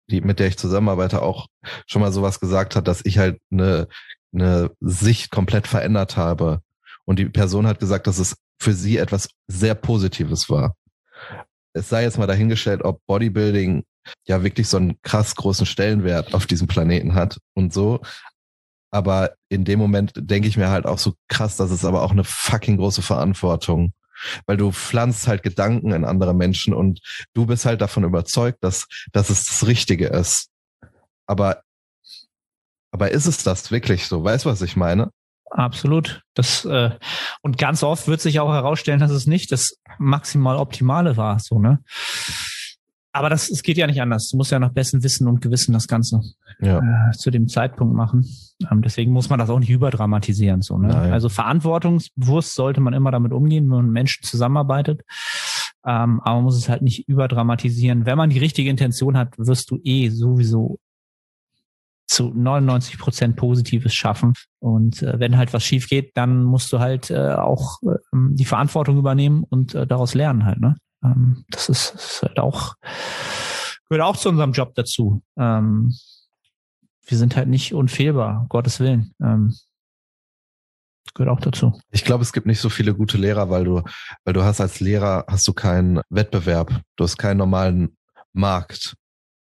[0.09, 1.47] die mit der ich zusammenarbeite, auch
[1.87, 3.89] schon mal sowas gesagt hat, dass ich halt eine,
[4.33, 6.61] eine Sicht komplett verändert habe
[7.05, 10.75] und die Person hat gesagt, dass es für sie etwas sehr Positives war.
[11.73, 13.83] Es sei jetzt mal dahingestellt, ob Bodybuilding
[14.27, 18.01] ja wirklich so einen krass großen Stellenwert auf diesem Planeten hat und so.
[18.91, 22.11] Aber in dem Moment denke ich mir halt auch so krass, dass es aber auch
[22.11, 23.93] eine fucking große Verantwortung.
[24.45, 27.01] Weil du pflanzt halt Gedanken in andere Menschen und
[27.33, 30.49] du bist halt davon überzeugt, dass, dass es das Richtige ist.
[31.25, 31.63] Aber,
[32.91, 34.23] aber ist es das wirklich so?
[34.23, 35.09] Weißt du, was ich meine?
[35.53, 36.23] Absolut.
[36.33, 36.91] Das äh,
[37.41, 41.59] und ganz oft wird sich auch herausstellen, dass es nicht das maximal optimale war, so
[41.59, 41.79] ne.
[43.15, 44.29] Aber das, es geht ja nicht anders.
[44.29, 46.21] Du musst ja nach bestem Wissen und Gewissen das Ganze
[46.59, 46.79] ja.
[46.79, 48.25] äh, zu dem Zeitpunkt machen.
[48.71, 50.63] Ähm, deswegen muss man das auch nicht überdramatisieren.
[50.63, 50.87] So, ne?
[50.87, 51.13] Nein.
[51.13, 55.01] Also verantwortungsbewusst sollte man immer damit umgehen, wenn man mit Menschen zusammenarbeitet.
[55.85, 58.07] Ähm, aber man muss es halt nicht überdramatisieren.
[58.07, 60.79] Wenn man die richtige Intention hat, wirst du eh sowieso
[62.07, 64.33] zu 99 Prozent Positives schaffen.
[64.59, 68.45] Und äh, wenn halt was schief geht, dann musst du halt äh, auch äh, die
[68.45, 70.59] Verantwortung übernehmen und äh, daraus lernen halt.
[70.59, 70.75] Ne?
[71.03, 72.75] Ähm, das ist, ist halt auch
[73.93, 75.21] gehört auch zu unserem Job dazu.
[75.37, 75.93] Ähm,
[77.05, 79.13] wir sind halt nicht unfehlbar, Gottes Willen.
[79.21, 79.55] Ähm,
[81.13, 81.79] gehört auch dazu.
[81.91, 83.83] Ich glaube, es gibt nicht so viele gute Lehrer, weil du,
[84.23, 87.97] weil du hast als Lehrer hast du keinen Wettbewerb, du hast keinen normalen
[88.33, 88.95] Markt,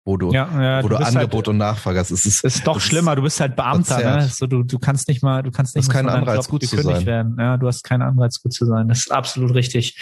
[0.07, 2.13] wo du, ja, ja, wo du du bist Angebot halt, und Nachfrage hast.
[2.13, 3.17] Es ist, ist doch schlimmer.
[3.17, 4.29] Du bist halt Beamter, ne?
[4.29, 7.07] So, du, du kannst nicht mal, du kannst nicht mal Anreiz, gut zu gekündigt sein.
[7.07, 7.37] werden.
[7.41, 8.87] Ja, du hast keinen Anreiz, gut zu sein.
[8.87, 10.01] Das ist absolut richtig.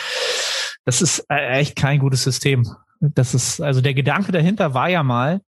[0.84, 2.68] Das ist äh, echt kein gutes System.
[3.00, 5.40] Das ist, also der Gedanke dahinter war ja mal,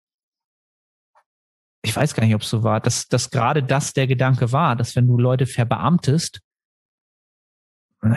[1.83, 4.77] ich weiß gar nicht, ob es so war, dass, dass gerade das der Gedanke war,
[4.77, 6.41] dass wenn du Leute verbeamtest,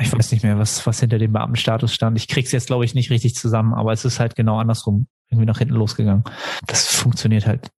[0.01, 2.15] ich weiß nicht mehr, was, was hinter dem Beamtenstatus stand.
[2.17, 5.45] Ich krieg's jetzt, glaube ich, nicht richtig zusammen, aber es ist halt genau andersrum irgendwie
[5.45, 6.23] nach hinten losgegangen.
[6.65, 7.69] Das funktioniert halt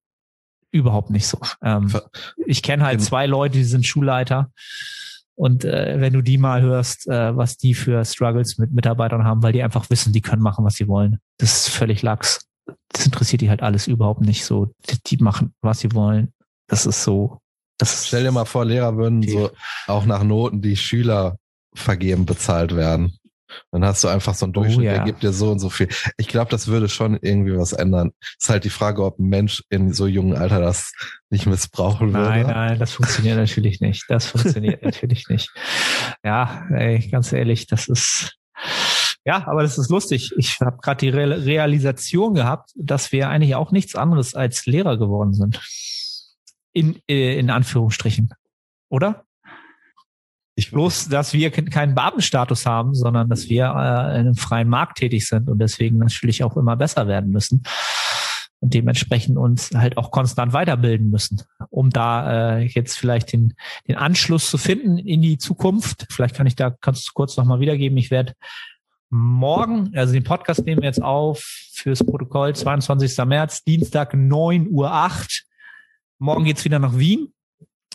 [0.71, 1.39] überhaupt nicht so.
[1.63, 1.91] Ähm,
[2.45, 4.51] ich kenne halt zwei Leute, die sind Schulleiter.
[5.35, 9.41] Und äh, wenn du die mal hörst, äh, was die für Struggles mit Mitarbeitern haben,
[9.41, 11.19] weil die einfach wissen, die können machen, was sie wollen.
[11.37, 12.45] Das ist völlig lax.
[12.89, 14.73] Das interessiert die halt alles überhaupt nicht so.
[14.89, 16.33] Die, die machen, was sie wollen.
[16.67, 17.39] Das ist so.
[17.77, 19.51] Das Stell dir mal vor, Lehrer würden so
[19.87, 21.37] auch nach Noten, die Schüler
[21.73, 23.17] vergeben, bezahlt werden.
[23.71, 24.93] Dann hast du einfach so einen Durchschnitt, ja.
[24.93, 25.87] der gibt dir so und so viel.
[26.17, 28.11] Ich glaube, das würde schon irgendwie was ändern.
[28.39, 30.91] Ist halt die Frage, ob ein Mensch in so jungen Alter das
[31.29, 32.29] nicht missbrauchen würde.
[32.29, 34.05] Nein, nein, das funktioniert natürlich nicht.
[34.09, 35.49] Das funktioniert natürlich nicht.
[36.23, 38.35] Ja, ey, ganz ehrlich, das ist
[39.25, 40.33] ja, aber das ist lustig.
[40.37, 44.97] Ich habe gerade die Re Realisation gehabt, dass wir eigentlich auch nichts anderes als Lehrer
[44.97, 45.61] geworden sind.
[46.71, 48.33] In, äh, in Anführungsstrichen.
[48.89, 49.25] Oder?
[50.59, 54.67] Ich, Bloß, dass wir ke- keinen Beamtenstatus haben, sondern dass wir äh, in einem freien
[54.69, 57.63] Markt tätig sind und deswegen natürlich auch immer besser werden müssen
[58.59, 63.53] und dementsprechend uns halt auch konstant weiterbilden müssen, um da äh, jetzt vielleicht den,
[63.87, 66.07] den Anschluss zu finden in die Zukunft.
[66.11, 67.97] Vielleicht kann ich da kannst du kurz nochmal wiedergeben.
[67.97, 68.33] Ich werde
[69.09, 71.39] morgen, also den Podcast nehmen wir jetzt auf
[71.73, 73.17] fürs Protokoll, 22.
[73.25, 75.25] März, Dienstag 9.08 Uhr.
[76.19, 77.33] Morgen geht's wieder nach Wien.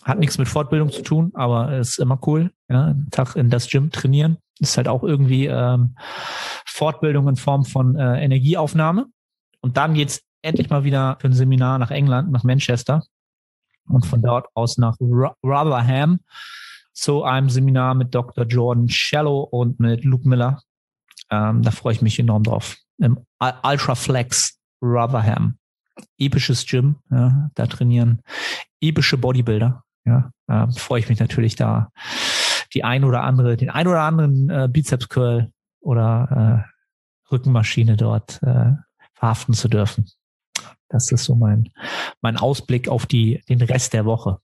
[0.05, 2.53] Hat nichts mit Fortbildung zu tun, aber ist immer cool.
[2.69, 4.37] Ja, einen Tag in das Gym trainieren.
[4.61, 5.97] Ist halt auch irgendwie ähm,
[6.67, 9.07] Fortbildung in Form von äh, Energieaufnahme.
[9.61, 13.03] Und dann geht's endlich mal wieder für ein Seminar nach England, nach Manchester.
[13.89, 16.21] Und von dort aus nach Ro- Rotherham
[16.93, 18.45] zu einem Seminar mit Dr.
[18.45, 20.63] Jordan Shallow und mit Luke Miller.
[21.31, 22.77] Ähm, da freue ich mich enorm drauf.
[22.99, 25.59] Im Ul- Ultra Flex Rotherham.
[26.19, 28.21] Episches Gym, ja, da trainieren
[28.81, 29.83] epische Bodybuilder.
[30.07, 31.91] Ja, ähm, freue ich mich natürlich da
[32.75, 35.51] die ein oder andere, den ein oder anderen äh, Bizeps Curl
[35.81, 38.73] oder äh, Rückenmaschine dort äh,
[39.15, 40.07] verhaften zu dürfen.
[40.89, 41.71] Das ist so mein
[42.21, 44.39] mein Ausblick auf die den Rest der Woche.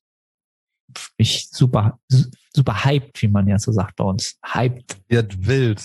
[1.16, 4.38] Ich super su- super hyped, wie man ja so sagt bei uns.
[4.44, 4.98] Hyped.
[5.08, 5.82] wird wild.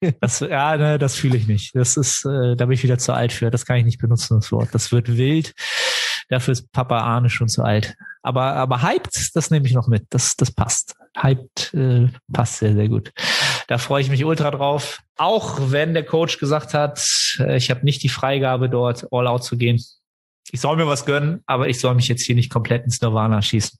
[0.20, 1.74] Das, ja, ne, das fühle ich nicht.
[1.74, 3.50] Das ist, äh, da bin ich wieder zu alt für.
[3.50, 4.70] Das kann ich nicht benutzen, das Wort.
[4.72, 5.54] Das wird wild.
[6.28, 7.96] Dafür ist Papa Arne schon zu alt.
[8.22, 10.06] Aber, aber hyped, das nehme ich noch mit.
[10.10, 10.96] Das, das passt.
[11.16, 13.12] Hyped äh, passt sehr, sehr gut.
[13.68, 15.00] Da freue ich mich ultra drauf.
[15.16, 17.02] Auch wenn der Coach gesagt hat,
[17.38, 19.82] äh, ich habe nicht die Freigabe, dort all out zu gehen.
[20.50, 23.42] Ich soll mir was gönnen, aber ich soll mich jetzt hier nicht komplett ins Nirvana
[23.42, 23.78] schießen.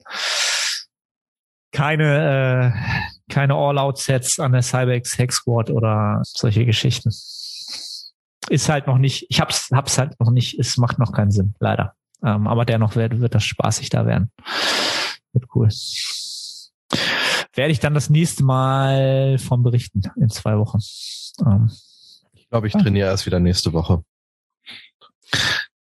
[1.73, 7.11] Keine, äh, keine All-Out-Sets an der Cybex Hex Squad oder solche Geschichten.
[8.51, 11.55] Ist halt noch nicht, ich hab's, hab's halt noch nicht, es macht noch keinen Sinn,
[11.61, 11.95] leider.
[12.25, 14.31] Ähm, aber dennoch wird, wird das spaßig da werden.
[15.33, 15.69] Wird cool.
[17.55, 20.79] Werde ich dann das nächste Mal von berichten in zwei Wochen.
[21.45, 21.71] Ähm,
[22.33, 24.03] Ich glaube, ich trainiere erst wieder nächste Woche.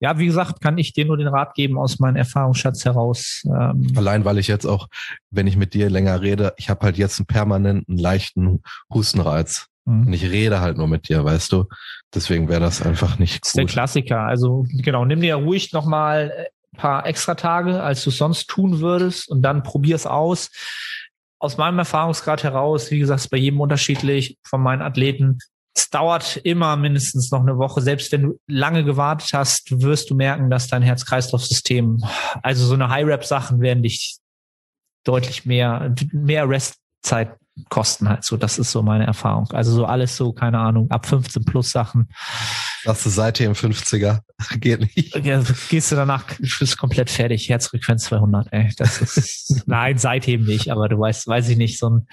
[0.01, 3.43] ja, wie gesagt, kann ich dir nur den Rat geben aus meinem Erfahrungsschatz heraus.
[3.47, 4.89] Ähm, Allein, weil ich jetzt auch,
[5.31, 8.63] wenn ich mit dir länger rede, ich habe halt jetzt einen permanenten leichten
[8.93, 9.67] Hustenreiz.
[9.89, 10.07] Mh.
[10.07, 11.65] Und ich rede halt nur mit dir, weißt du?
[12.15, 13.67] Deswegen wäre das einfach nicht Das ist der.
[13.67, 14.21] Klassiker.
[14.21, 19.29] Also genau, nimm dir ruhig nochmal ein paar extra Tage, als du sonst tun würdest
[19.29, 20.51] und dann probier's aus.
[21.41, 25.39] Aus meinem Erfahrungsgrad heraus, wie gesagt, ist bei jedem unterschiedlich von meinen Athleten.
[25.75, 27.81] Es dauert immer mindestens noch eine Woche.
[27.81, 32.03] Selbst wenn du lange gewartet hast, wirst du merken, dass dein Herz-Kreislauf-System,
[32.43, 34.19] also so eine High-Rap-Sachen werden dich
[35.05, 37.37] deutlich mehr, mehr Restzeit
[37.69, 38.37] kosten halt so.
[38.37, 39.51] Das ist so meine Erfahrung.
[39.53, 42.09] Also so alles so, keine Ahnung, ab 15 plus Sachen.
[42.85, 44.21] Sagst du seitdem 50er?
[44.61, 45.17] Geht nicht.
[45.25, 48.73] Ja, gehst du danach, bist komplett fertig, Herzfrequenz 200, ey.
[48.77, 52.09] Das ist, nein, seitdem nicht, aber du weißt, weiß ich nicht, so ein,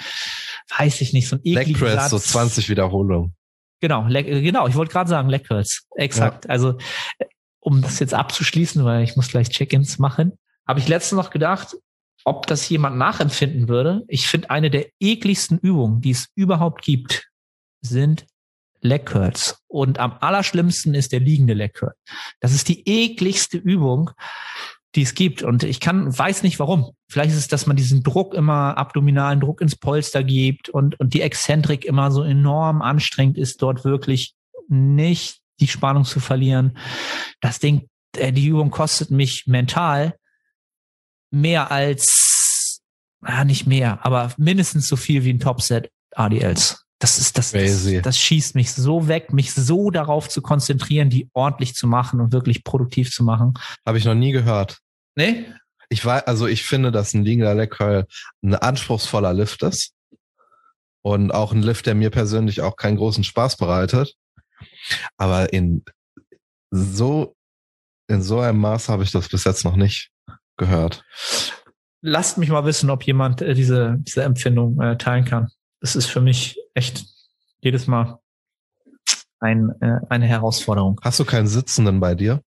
[0.77, 2.31] weiß ich nicht, so ein Leg Press, so Satz.
[2.31, 3.35] 20 Wiederholungen.
[3.81, 5.87] Genau, Leg, genau, ich wollte gerade sagen, Leg Curls.
[5.95, 6.49] Exakt.
[6.49, 6.77] Also,
[7.19, 7.25] äh,
[7.59, 10.33] um das jetzt abzuschließen, weil ich muss gleich Check-ins machen.
[10.67, 11.75] habe ich letztens noch gedacht,
[12.25, 14.03] ob das jemand nachempfinden würde.
[14.07, 17.29] Ich finde, eine der ekligsten Übungen, die es überhaupt gibt,
[17.81, 18.25] sind
[18.81, 19.61] Leg Curls.
[19.67, 21.93] Und am allerschlimmsten ist der liegende Leg Curl.
[22.39, 24.11] Das ist die ekligste Übung,
[24.95, 25.43] die es gibt.
[25.43, 26.91] Und ich kann, weiß nicht warum.
[27.09, 31.13] Vielleicht ist es, dass man diesen Druck immer, abdominalen Druck ins Polster gibt und, und
[31.13, 34.33] die Exzentrik immer so enorm anstrengend ist, dort wirklich
[34.67, 36.77] nicht die Spannung zu verlieren.
[37.39, 40.15] Das Ding, äh, die Übung kostet mich mental
[41.35, 42.81] mehr als,
[43.27, 46.83] ja, nicht mehr, aber mindestens so viel wie ein Topset ADLs.
[46.99, 51.29] Das ist das, das, das schießt mich so weg, mich so darauf zu konzentrieren, die
[51.33, 53.53] ordentlich zu machen und wirklich produktiv zu machen.
[53.85, 54.79] Habe ich noch nie gehört.
[55.15, 55.45] Nee?
[55.89, 59.91] Ich weiß, also ich finde, dass ein liegender Leg ein anspruchsvoller Lift ist.
[61.01, 64.15] Und auch ein Lift, der mir persönlich auch keinen großen Spaß bereitet.
[65.17, 65.83] Aber in
[66.71, 67.35] so,
[68.07, 70.11] in so einem Maß habe ich das bis jetzt noch nicht
[70.57, 71.03] gehört.
[72.01, 75.49] Lasst mich mal wissen, ob jemand äh, diese, diese Empfindung äh, teilen kann.
[75.81, 77.05] Das ist für mich echt
[77.59, 78.19] jedes Mal
[79.39, 80.99] ein, äh, eine Herausforderung.
[81.03, 82.41] Hast du keinen Sitzenden bei dir?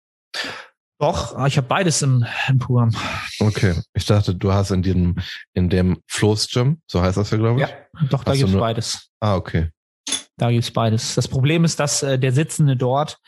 [1.00, 2.90] Doch, ich habe beides im, im Programm.
[3.38, 5.16] Okay, ich dachte, du hast in dem
[5.54, 7.68] in dem Floß Gym, so heißt das ja, glaube ich.
[7.68, 7.76] Ja,
[8.10, 9.08] doch, da gibt's beides.
[9.20, 9.70] Ah, okay.
[10.36, 11.14] Da gibt's beides.
[11.14, 13.18] Das Problem ist, dass äh, der Sitzende dort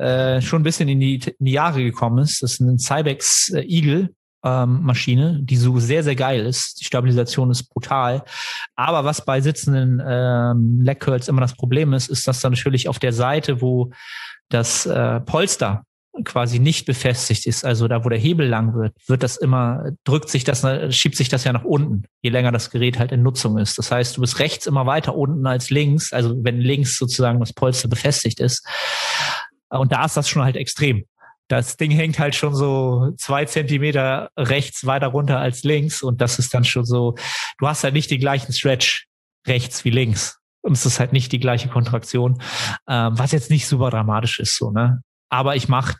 [0.00, 2.42] äh, schon ein bisschen in die, in die Jahre gekommen ist.
[2.42, 4.10] Das ist ein Cybex äh, Eagle
[4.44, 6.80] ähm, Maschine, die so sehr, sehr geil ist.
[6.80, 8.24] Die Stabilisation ist brutal.
[8.76, 12.88] Aber was bei sitzenden ähm, Leg Curls immer das Problem ist, ist, dass da natürlich
[12.88, 13.90] auf der Seite, wo
[14.48, 15.84] das äh, Polster
[16.24, 20.28] quasi nicht befestigt ist, also da, wo der Hebel lang wird, wird das immer, drückt
[20.28, 23.58] sich das, schiebt sich das ja nach unten, je länger das Gerät halt in Nutzung
[23.58, 23.78] ist.
[23.78, 27.52] Das heißt, du bist rechts immer weiter unten als links, also wenn links sozusagen das
[27.52, 28.66] Polster befestigt ist.
[29.70, 31.04] Und da ist das schon halt extrem.
[31.48, 36.38] Das Ding hängt halt schon so zwei Zentimeter rechts weiter runter als links und das
[36.38, 37.16] ist dann schon so,
[37.58, 39.08] du hast halt nicht den gleichen Stretch
[39.46, 40.38] rechts wie links.
[40.62, 42.40] Und es ist halt nicht die gleiche Kontraktion,
[42.88, 45.02] ähm, was jetzt nicht super dramatisch ist, so, ne?
[45.30, 45.96] Aber ich mache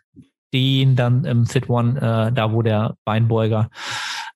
[0.53, 3.71] den dann im Fit One, äh, da wo der Beinbeuger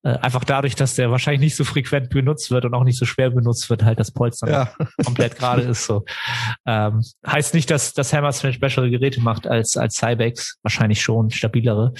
[0.04, 3.06] äh, einfach dadurch, dass der wahrscheinlich nicht so frequent benutzt wird und auch nicht so
[3.06, 4.72] schwer benutzt wird, halt das Polster ja.
[5.04, 5.86] komplett gerade ist.
[5.86, 6.04] So
[6.66, 11.94] ähm, heißt nicht, dass das Hammersmith bessere Geräte macht als als Cybex, wahrscheinlich schon stabilere.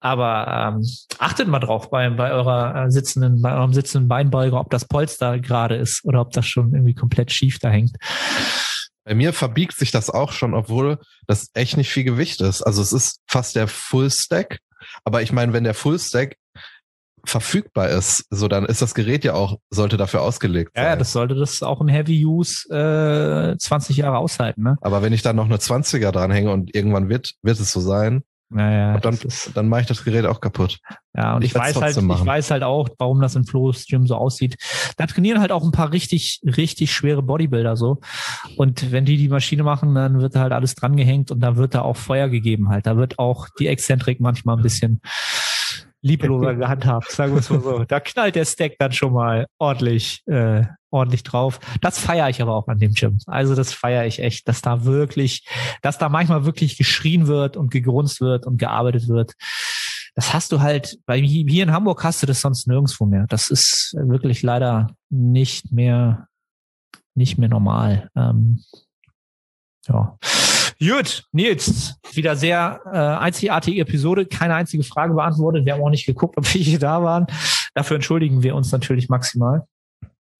[0.00, 0.86] Aber ähm,
[1.18, 5.38] achtet mal drauf bei, bei eurer äh, sitzenden, bei eurem sitzenden Beinbeuger, ob das Polster
[5.38, 7.96] gerade ist oder ob das schon irgendwie komplett schief da hängt.
[9.04, 12.62] Bei mir verbiegt sich das auch schon, obwohl das echt nicht viel Gewicht ist.
[12.62, 14.60] Also es ist fast der Full Stack.
[15.04, 16.36] Aber ich meine, wenn der Full Stack
[17.30, 20.84] verfügbar ist, so dann ist das Gerät ja auch, sollte dafür ausgelegt sein.
[20.84, 24.62] Ja, das sollte das auch im Heavy Use äh, 20 Jahre aushalten.
[24.62, 24.76] Ne?
[24.80, 28.22] Aber wenn ich dann noch eine 20er dranhänge und irgendwann wird, wird es so sein,
[28.52, 29.16] naja, und dann,
[29.54, 30.80] dann mache ich das Gerät auch kaputt.
[31.14, 32.22] Ja, und ich, ich weiß halt, machen.
[32.22, 34.56] ich weiß halt auch, warum das in Flo's Gym so aussieht.
[34.96, 38.00] Da trainieren halt auch ein paar richtig, richtig schwere Bodybuilder so.
[38.56, 41.56] Und wenn die die Maschine machen, dann wird da halt alles dran gehängt und da
[41.56, 42.86] wird da auch Feuer gegeben halt.
[42.86, 45.00] Da wird auch die Exzentrik manchmal ein bisschen
[46.02, 47.84] liebloser gehandhabt, sagen wir es mal so.
[47.84, 51.60] Da knallt der Stack dann schon mal ordentlich, äh, ordentlich drauf.
[51.80, 53.18] Das feiere ich aber auch an dem Gym.
[53.26, 55.46] Also das feiere ich echt, dass da wirklich,
[55.82, 59.34] dass da manchmal wirklich geschrien wird und gegrunzt wird und gearbeitet wird.
[60.14, 63.26] Das hast du halt, weil hier in Hamburg hast du das sonst nirgendwo mehr.
[63.28, 66.26] Das ist wirklich leider nicht mehr,
[67.14, 68.10] nicht mehr normal.
[68.16, 68.60] Ähm,
[69.86, 70.18] ja.
[70.82, 75.66] Gut, Nils, wieder sehr äh, einzigartige Episode, keine einzige Frage beantwortet.
[75.66, 77.26] Wir haben auch nicht geguckt, ob wir hier da waren.
[77.74, 79.66] Dafür entschuldigen wir uns natürlich maximal.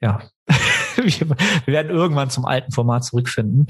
[0.01, 0.23] Ja,
[0.97, 1.37] wir,
[1.67, 3.67] werden irgendwann zum alten Format zurückfinden.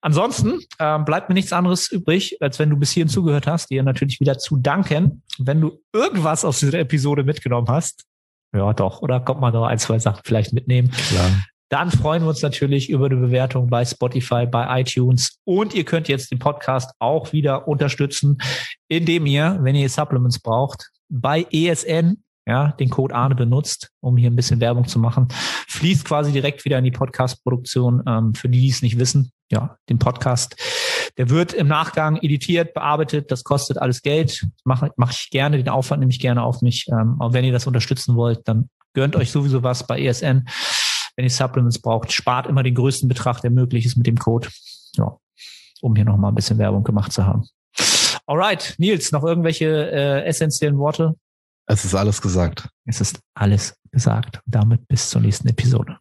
[0.00, 3.82] Ansonsten äh, bleibt mir nichts anderes übrig, als wenn du bis hierhin zugehört hast, dir
[3.82, 5.22] natürlich wieder zu danken.
[5.38, 8.06] Wenn du irgendwas aus dieser Episode mitgenommen hast,
[8.56, 10.90] ja doch, oder kommt man noch ein, zwei Sachen vielleicht mitnehmen.
[10.90, 11.30] Klar.
[11.68, 15.38] Dann freuen wir uns natürlich über eine Bewertung bei Spotify, bei iTunes.
[15.44, 18.38] Und ihr könnt jetzt den Podcast auch wieder unterstützen,
[18.88, 24.30] indem ihr, wenn ihr Supplements braucht, bei ESN ja, den Code Arne benutzt, um hier
[24.30, 25.28] ein bisschen Werbung zu machen,
[25.68, 28.02] fließt quasi direkt wieder in die Podcast-Produktion.
[28.06, 30.56] Ähm, für die, die es nicht wissen, ja, den Podcast,
[31.18, 34.46] der wird im Nachgang editiert, bearbeitet, das kostet alles Geld.
[34.64, 36.86] Mache mach ich gerne, den Aufwand nehme ich gerne auf mich.
[36.88, 40.48] Ähm, aber wenn ihr das unterstützen wollt, dann gönnt euch sowieso was bei ESN
[41.18, 44.48] wenn ihr Supplements braucht, spart immer den größten Betrag, der möglich ist mit dem Code.
[44.94, 45.18] Ja,
[45.80, 47.44] um hier nochmal ein bisschen Werbung gemacht zu haben.
[48.24, 51.16] Alright, Nils, noch irgendwelche äh, essentiellen Worte?
[51.66, 52.68] Es ist alles gesagt.
[52.84, 54.40] Es ist alles gesagt.
[54.46, 55.98] damit bis zur nächsten Episode.